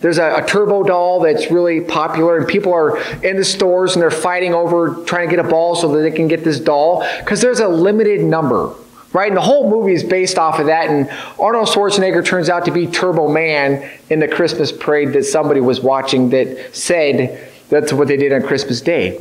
There's 0.00 0.16
a, 0.16 0.36
a, 0.36 0.46
turbo 0.46 0.82
doll 0.82 1.20
that's 1.20 1.50
really 1.50 1.82
popular, 1.82 2.38
and 2.38 2.48
people 2.48 2.72
are 2.72 2.96
in 3.22 3.36
the 3.36 3.44
stores 3.44 3.94
and 3.94 4.00
they're 4.00 4.10
fighting 4.10 4.54
over 4.54 5.04
trying 5.04 5.28
to 5.28 5.36
get 5.36 5.44
a 5.44 5.48
ball 5.48 5.76
so 5.76 5.94
that 5.94 6.00
they 6.00 6.10
can 6.10 6.26
get 6.26 6.42
this 6.42 6.58
doll 6.58 7.06
because 7.18 7.42
there's 7.42 7.60
a 7.60 7.68
limited 7.68 8.22
number 8.22 8.74
right? 9.12 9.28
And 9.28 9.36
the 9.36 9.42
whole 9.42 9.68
movie 9.68 9.92
is 9.92 10.04
based 10.04 10.38
off 10.38 10.58
of 10.58 10.66
that. 10.66 10.88
And 10.88 11.08
Arnold 11.38 11.68
Schwarzenegger 11.68 12.24
turns 12.24 12.48
out 12.48 12.64
to 12.66 12.70
be 12.70 12.86
Turbo 12.86 13.28
Man 13.28 13.88
in 14.08 14.20
the 14.20 14.28
Christmas 14.28 14.72
parade 14.72 15.12
that 15.14 15.24
somebody 15.24 15.60
was 15.60 15.80
watching 15.80 16.30
that 16.30 16.74
said 16.74 17.50
that's 17.68 17.92
what 17.92 18.08
they 18.08 18.16
did 18.16 18.32
on 18.32 18.42
Christmas 18.42 18.80
Day. 18.80 19.18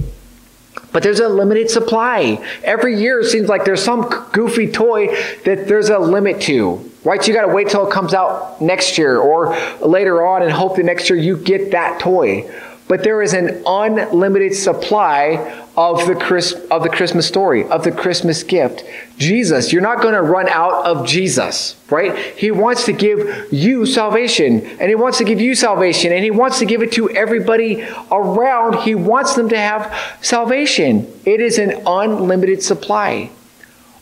But 0.92 1.04
there's 1.04 1.20
a 1.20 1.30
limited 1.30 1.70
supply. 1.70 2.44
Every 2.64 3.00
year 3.00 3.20
it 3.20 3.26
seems 3.26 3.48
like 3.48 3.64
there's 3.64 3.84
some 3.84 4.10
goofy 4.32 4.72
toy 4.72 5.08
that 5.46 5.68
there's 5.68 5.90
a 5.90 6.00
limit 6.00 6.42
to. 6.42 6.90
Right? 7.04 7.22
So 7.22 7.28
you 7.28 7.34
got 7.34 7.46
to 7.46 7.54
wait 7.54 7.70
till 7.70 7.88
it 7.88 7.94
comes 7.94 8.14
out 8.14 8.60
next 8.62 8.98
year 8.98 9.18
or 9.18 9.56
later 9.80 10.26
on 10.26 10.42
and 10.42 10.52
hope 10.52 10.76
that 10.76 10.84
next 10.84 11.10
year 11.10 11.18
you 11.18 11.38
get 11.38 11.72
that 11.72 12.00
toy. 12.00 12.50
But 12.90 13.04
there 13.04 13.22
is 13.22 13.36
an 13.36 13.62
unlimited 13.68 14.56
supply 14.56 15.64
of 15.78 16.08
the, 16.08 16.16
Chris, 16.16 16.54
of 16.72 16.82
the 16.82 16.90
Christmas 16.90 17.28
story, 17.28 17.64
of 17.66 17.84
the 17.84 17.92
Christmas 17.92 18.42
gift. 18.42 18.84
Jesus, 19.20 19.72
you're 19.72 19.84
not 19.84 20.02
going 20.02 20.16
to 20.16 20.24
run 20.24 20.50
out 20.50 20.88
of 20.88 21.06
Jesus, 21.06 21.76
right? 21.92 22.18
He 22.36 22.50
wants 22.50 22.86
to 22.86 22.92
give 22.92 23.54
you 23.54 23.86
salvation, 23.86 24.66
and 24.80 24.90
He 24.90 24.96
wants 24.96 25.20
to 25.20 25.24
give 25.24 25.40
you 25.40 25.54
salvation, 25.54 26.12
and 26.12 26.24
He 26.24 26.32
wants 26.32 26.58
to 26.60 26.66
give 26.66 26.82
it 26.82 26.92
to 26.94 27.12
everybody 27.12 27.88
around. 28.12 28.80
He 28.80 28.96
wants 28.96 29.36
them 29.36 29.50
to 29.50 29.58
have 29.58 29.96
salvation. 30.22 31.08
It 31.26 31.42
is 31.42 31.60
an 31.60 31.84
unlimited 31.86 32.64
supply. 32.64 33.30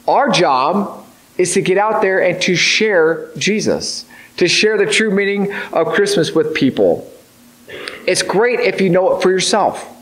Our 0.08 0.30
job 0.30 1.06
is 1.38 1.54
to 1.56 1.62
get 1.62 1.78
out 1.78 2.02
there 2.02 2.24
and 2.24 2.42
to 2.44 2.56
share 2.56 3.30
Jesus, 3.38 4.06
to 4.38 4.48
share 4.48 4.78
the 4.78 4.86
true 4.86 5.12
meaning 5.12 5.52
of 5.74 5.88
Christmas 5.88 6.32
with 6.32 6.54
people. 6.56 7.12
It's 8.08 8.24
great 8.24 8.62
if 8.62 8.82
you 8.82 8.90
know 8.90 9.16
it 9.16 9.22
for 9.22 9.30
yourself. 9.30 9.94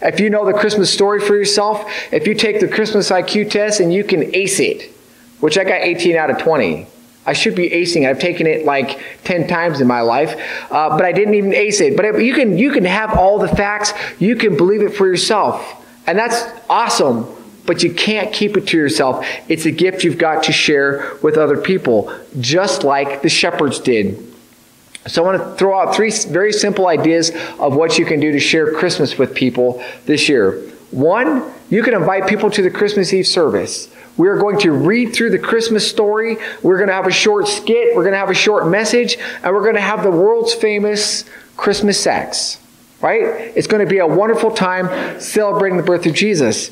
If 0.00 0.20
you 0.20 0.30
know 0.30 0.46
the 0.46 0.54
Christmas 0.54 0.90
story 0.90 1.20
for 1.20 1.36
yourself, 1.36 1.84
if 2.12 2.26
you 2.26 2.34
take 2.34 2.60
the 2.60 2.68
Christmas 2.68 3.10
IQ 3.10 3.50
test 3.50 3.80
and 3.80 3.92
you 3.92 4.04
can 4.04 4.34
ace 4.34 4.60
it, 4.60 4.90
which 5.40 5.58
I 5.58 5.64
got 5.64 5.82
18 5.82 6.16
out 6.16 6.30
of 6.30 6.38
20. 6.38 6.86
I 7.26 7.32
should 7.34 7.54
be 7.54 7.68
acing. 7.68 8.08
I've 8.08 8.18
taken 8.18 8.46
it 8.46 8.64
like 8.64 8.98
10 9.24 9.46
times 9.46 9.80
in 9.80 9.86
my 9.86 10.00
life, 10.00 10.40
uh, 10.70 10.90
but 10.96 11.04
I 11.04 11.12
didn't 11.12 11.34
even 11.34 11.52
ace 11.52 11.80
it. 11.80 11.96
But 11.96 12.22
you 12.22 12.34
can, 12.34 12.56
you 12.56 12.72
can 12.72 12.84
have 12.84 13.16
all 13.16 13.38
the 13.38 13.48
facts. 13.48 13.92
You 14.18 14.36
can 14.36 14.56
believe 14.56 14.82
it 14.82 14.94
for 14.94 15.06
yourself. 15.06 15.84
And 16.06 16.18
that's 16.18 16.42
awesome, 16.68 17.26
but 17.66 17.82
you 17.82 17.92
can't 17.92 18.32
keep 18.32 18.56
it 18.56 18.68
to 18.68 18.76
yourself. 18.76 19.26
It's 19.48 19.66
a 19.66 19.70
gift 19.70 20.02
you've 20.02 20.18
got 20.18 20.44
to 20.44 20.52
share 20.52 21.14
with 21.22 21.36
other 21.36 21.58
people, 21.58 22.12
just 22.40 22.84
like 22.84 23.22
the 23.22 23.28
shepherds 23.28 23.78
did. 23.80 24.29
So 25.06 25.22
I 25.24 25.32
want 25.32 25.42
to 25.42 25.54
throw 25.56 25.78
out 25.78 25.94
three 25.94 26.10
very 26.28 26.52
simple 26.52 26.86
ideas 26.86 27.30
of 27.58 27.74
what 27.74 27.98
you 27.98 28.04
can 28.04 28.20
do 28.20 28.32
to 28.32 28.40
share 28.40 28.72
Christmas 28.72 29.16
with 29.16 29.34
people 29.34 29.82
this 30.04 30.28
year. 30.28 30.60
One, 30.90 31.50
you 31.70 31.82
can 31.82 31.94
invite 31.94 32.26
people 32.28 32.50
to 32.50 32.62
the 32.62 32.70
Christmas 32.70 33.12
Eve 33.12 33.26
service. 33.26 33.88
We 34.16 34.28
are 34.28 34.36
going 34.36 34.58
to 34.60 34.72
read 34.72 35.14
through 35.14 35.30
the 35.30 35.38
Christmas 35.38 35.88
story. 35.88 36.36
We're 36.62 36.76
going 36.76 36.88
to 36.88 36.94
have 36.94 37.06
a 37.06 37.12
short 37.12 37.48
skit. 37.48 37.96
We're 37.96 38.02
going 38.02 38.12
to 38.12 38.18
have 38.18 38.28
a 38.28 38.34
short 38.34 38.68
message. 38.68 39.16
And 39.42 39.54
we're 39.54 39.62
going 39.62 39.76
to 39.76 39.80
have 39.80 40.02
the 40.02 40.10
world's 40.10 40.52
famous 40.52 41.24
Christmas 41.56 41.98
sex. 41.98 42.58
Right? 43.00 43.22
It's 43.56 43.66
going 43.66 43.82
to 43.82 43.88
be 43.88 43.98
a 43.98 44.06
wonderful 44.06 44.50
time 44.50 45.18
celebrating 45.20 45.78
the 45.78 45.82
birth 45.82 46.04
of 46.04 46.14
Jesus. 46.14 46.70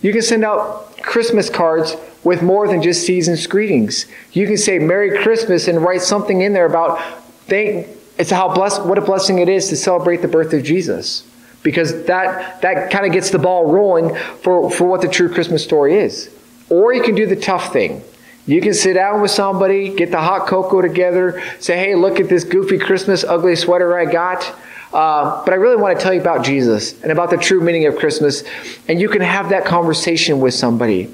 You 0.00 0.12
can 0.12 0.22
send 0.22 0.44
out 0.44 0.96
Christmas 1.02 1.50
cards 1.50 1.96
with 2.24 2.42
more 2.42 2.66
than 2.66 2.80
just 2.80 3.04
season's 3.04 3.46
greetings. 3.46 4.06
You 4.32 4.46
can 4.46 4.56
say 4.56 4.78
Merry 4.78 5.22
Christmas 5.22 5.68
and 5.68 5.82
write 5.82 6.00
something 6.00 6.40
in 6.40 6.54
there 6.54 6.66
about 6.66 6.98
Thank, 7.46 7.88
it's 8.18 8.30
how 8.30 8.52
blessed, 8.52 8.84
what 8.84 8.98
a 8.98 9.02
blessing 9.02 9.38
it 9.38 9.48
is 9.48 9.68
to 9.68 9.76
celebrate 9.76 10.22
the 10.22 10.28
birth 10.28 10.52
of 10.52 10.62
Jesus. 10.62 11.26
Because 11.62 12.04
that, 12.04 12.60
that 12.62 12.90
kind 12.90 13.06
of 13.06 13.12
gets 13.12 13.30
the 13.30 13.38
ball 13.38 13.70
rolling 13.70 14.14
for, 14.42 14.70
for 14.70 14.86
what 14.86 15.00
the 15.00 15.08
true 15.08 15.32
Christmas 15.32 15.64
story 15.64 15.98
is. 15.98 16.30
Or 16.70 16.92
you 16.92 17.02
can 17.02 17.14
do 17.14 17.26
the 17.26 17.36
tough 17.36 17.72
thing. 17.72 18.02
You 18.46 18.60
can 18.60 18.74
sit 18.74 18.94
down 18.94 19.20
with 19.20 19.32
somebody, 19.32 19.94
get 19.94 20.12
the 20.12 20.20
hot 20.20 20.46
cocoa 20.46 20.80
together, 20.80 21.42
say, 21.58 21.76
hey, 21.76 21.94
look 21.96 22.20
at 22.20 22.28
this 22.28 22.44
goofy 22.44 22.78
Christmas 22.78 23.24
ugly 23.24 23.56
sweater 23.56 23.98
I 23.98 24.04
got. 24.04 24.54
Uh, 24.92 25.44
but 25.44 25.52
I 25.52 25.56
really 25.56 25.76
want 25.76 25.98
to 25.98 26.02
tell 26.02 26.14
you 26.14 26.20
about 26.20 26.44
Jesus 26.44 27.02
and 27.02 27.10
about 27.10 27.30
the 27.30 27.36
true 27.36 27.60
meaning 27.60 27.86
of 27.86 27.96
Christmas. 27.96 28.44
And 28.86 29.00
you 29.00 29.08
can 29.08 29.20
have 29.20 29.48
that 29.48 29.64
conversation 29.64 30.38
with 30.38 30.54
somebody. 30.54 31.04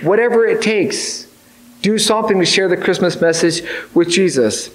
Whatever 0.00 0.46
it 0.46 0.62
takes, 0.62 1.26
do 1.82 1.98
something 1.98 2.38
to 2.38 2.46
share 2.46 2.68
the 2.68 2.76
Christmas 2.76 3.20
message 3.20 3.62
with 3.94 4.08
Jesus. 4.08 4.70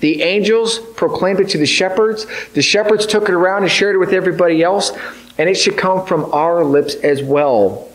The 0.00 0.22
angels 0.22 0.78
proclaimed 0.78 1.40
it 1.40 1.48
to 1.50 1.58
the 1.58 1.66
shepherds. 1.66 2.26
The 2.52 2.62
shepherds 2.62 3.06
took 3.06 3.28
it 3.28 3.34
around 3.34 3.62
and 3.62 3.72
shared 3.72 3.94
it 3.94 3.98
with 3.98 4.12
everybody 4.12 4.62
else. 4.62 4.92
And 5.38 5.48
it 5.48 5.54
should 5.54 5.76
come 5.76 6.06
from 6.06 6.32
our 6.32 6.64
lips 6.64 6.94
as 6.96 7.22
well. 7.22 7.88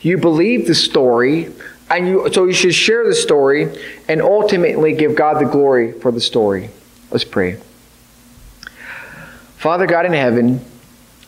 You 0.00 0.16
believe 0.16 0.66
the 0.66 0.74
story, 0.74 1.52
and 1.90 2.08
you, 2.08 2.32
so 2.32 2.46
you 2.46 2.52
should 2.52 2.74
share 2.74 3.06
the 3.06 3.14
story 3.14 3.68
and 4.08 4.22
ultimately 4.22 4.94
give 4.94 5.14
God 5.14 5.40
the 5.40 5.50
glory 5.50 5.92
for 5.92 6.10
the 6.10 6.20
story. 6.20 6.70
Let's 7.10 7.24
pray. 7.24 7.58
Father 9.56 9.86
God 9.86 10.06
in 10.06 10.12
heaven, 10.12 10.64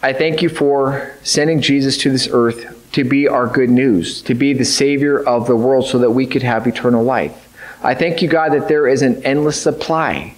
I 0.03 0.13
thank 0.13 0.41
you 0.41 0.49
for 0.49 1.15
sending 1.23 1.61
Jesus 1.61 1.99
to 1.99 2.11
this 2.11 2.29
earth 2.33 2.91
to 2.93 3.05
be 3.05 3.29
our 3.29 3.47
good 3.47 3.71
news, 3.71 4.23
to 4.23 4.35
be 4.35 4.53
the 4.53 4.65
Savior 4.65 5.23
of 5.23 5.47
the 5.47 5.57
world 5.57 5.87
so 5.87 5.99
that 5.99 6.11
we 6.11 6.27
could 6.27 6.43
have 6.43 6.67
eternal 6.67 7.05
life. 7.05 7.42
I 7.83 7.95
thank 7.95 8.23
you, 8.23 8.29
God, 8.29 8.53
that 8.53 8.69
there 8.69 8.87
is 8.87 9.03
an 9.03 9.23
endless 9.25 9.61
supply. 9.61 10.35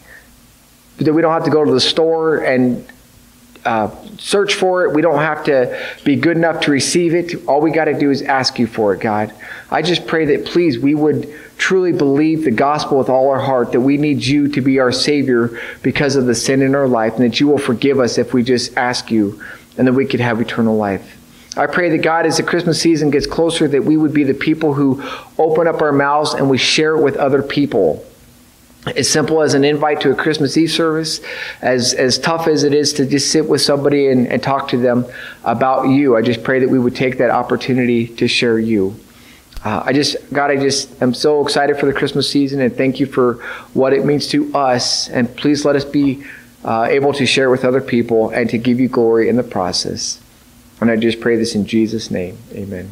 That 0.98 1.12
we 1.12 1.22
don't 1.22 1.32
have 1.32 1.44
to 1.44 1.50
go 1.50 1.64
to 1.64 1.72
the 1.72 1.80
store 1.80 2.38
and 2.38 2.86
uh, 3.64 3.90
search 4.18 4.54
for 4.54 4.84
it. 4.84 4.94
We 4.94 5.02
don't 5.02 5.18
have 5.18 5.44
to 5.44 5.78
be 6.04 6.16
good 6.16 6.36
enough 6.36 6.60
to 6.62 6.70
receive 6.70 7.14
it. 7.14 7.46
All 7.46 7.60
we 7.60 7.70
got 7.70 7.86
to 7.86 7.98
do 7.98 8.10
is 8.10 8.22
ask 8.22 8.58
you 8.58 8.66
for 8.66 8.94
it, 8.94 9.00
God. 9.00 9.32
I 9.70 9.82
just 9.82 10.06
pray 10.06 10.24
that, 10.26 10.46
please, 10.46 10.78
we 10.78 10.94
would 10.94 11.32
truly 11.56 11.92
believe 11.92 12.44
the 12.44 12.50
gospel 12.50 12.98
with 12.98 13.08
all 13.08 13.30
our 13.30 13.40
heart, 13.40 13.72
that 13.72 13.80
we 13.80 13.96
need 13.96 14.24
you 14.24 14.48
to 14.48 14.60
be 14.60 14.78
our 14.78 14.92
Savior 14.92 15.58
because 15.82 16.16
of 16.16 16.26
the 16.26 16.34
sin 16.34 16.62
in 16.62 16.74
our 16.74 16.88
life, 16.88 17.14
and 17.14 17.24
that 17.24 17.40
you 17.40 17.48
will 17.48 17.58
forgive 17.58 17.98
us 18.00 18.18
if 18.18 18.34
we 18.34 18.42
just 18.42 18.76
ask 18.76 19.10
you, 19.10 19.42
and 19.78 19.86
that 19.86 19.92
we 19.92 20.06
could 20.06 20.20
have 20.20 20.40
eternal 20.40 20.76
life. 20.76 21.18
I 21.56 21.66
pray 21.66 21.90
that 21.90 21.98
God, 21.98 22.26
as 22.26 22.38
the 22.38 22.42
Christmas 22.42 22.80
season 22.80 23.10
gets 23.10 23.26
closer, 23.26 23.68
that 23.68 23.84
we 23.84 23.96
would 23.96 24.12
be 24.12 24.24
the 24.24 24.34
people 24.34 24.74
who 24.74 25.02
open 25.38 25.68
up 25.68 25.82
our 25.82 25.92
mouths 25.92 26.34
and 26.34 26.50
we 26.50 26.58
share 26.58 26.96
it 26.96 27.02
with 27.02 27.16
other 27.16 27.42
people. 27.42 28.04
As 28.96 29.08
simple 29.08 29.40
as 29.40 29.54
an 29.54 29.64
invite 29.64 30.00
to 30.02 30.10
a 30.10 30.14
Christmas 30.14 30.56
Eve 30.56 30.70
service, 30.70 31.20
as, 31.62 31.94
as 31.94 32.18
tough 32.18 32.48
as 32.48 32.64
it 32.64 32.74
is 32.74 32.92
to 32.94 33.06
just 33.06 33.30
sit 33.30 33.48
with 33.48 33.62
somebody 33.62 34.08
and, 34.08 34.26
and 34.26 34.42
talk 34.42 34.68
to 34.68 34.76
them 34.76 35.06
about 35.42 35.84
you, 35.88 36.16
I 36.16 36.22
just 36.22 36.42
pray 36.42 36.58
that 36.58 36.68
we 36.68 36.78
would 36.78 36.94
take 36.94 37.18
that 37.18 37.30
opportunity 37.30 38.08
to 38.08 38.28
share 38.28 38.58
you. 38.58 38.96
Uh, 39.64 39.82
I 39.86 39.94
just, 39.94 40.16
God, 40.32 40.50
I 40.50 40.56
just 40.56 41.00
am 41.00 41.14
so 41.14 41.42
excited 41.42 41.78
for 41.78 41.86
the 41.86 41.94
Christmas 41.94 42.28
season 42.28 42.60
and 42.60 42.76
thank 42.76 43.00
you 43.00 43.06
for 43.06 43.34
what 43.72 43.94
it 43.94 44.04
means 44.04 44.26
to 44.28 44.54
us. 44.54 45.08
And 45.08 45.34
please 45.34 45.64
let 45.64 45.76
us 45.76 45.84
be 45.84 46.24
uh, 46.62 46.86
able 46.90 47.14
to 47.14 47.24
share 47.24 47.48
with 47.48 47.64
other 47.64 47.80
people 47.80 48.28
and 48.30 48.50
to 48.50 48.58
give 48.58 48.80
you 48.80 48.88
glory 48.88 49.30
in 49.30 49.36
the 49.36 49.42
process. 49.42 50.20
And 50.80 50.90
I 50.90 50.96
just 50.96 51.20
pray 51.20 51.36
this 51.36 51.54
in 51.54 51.66
Jesus' 51.66 52.10
name. 52.10 52.38
Amen. 52.52 52.90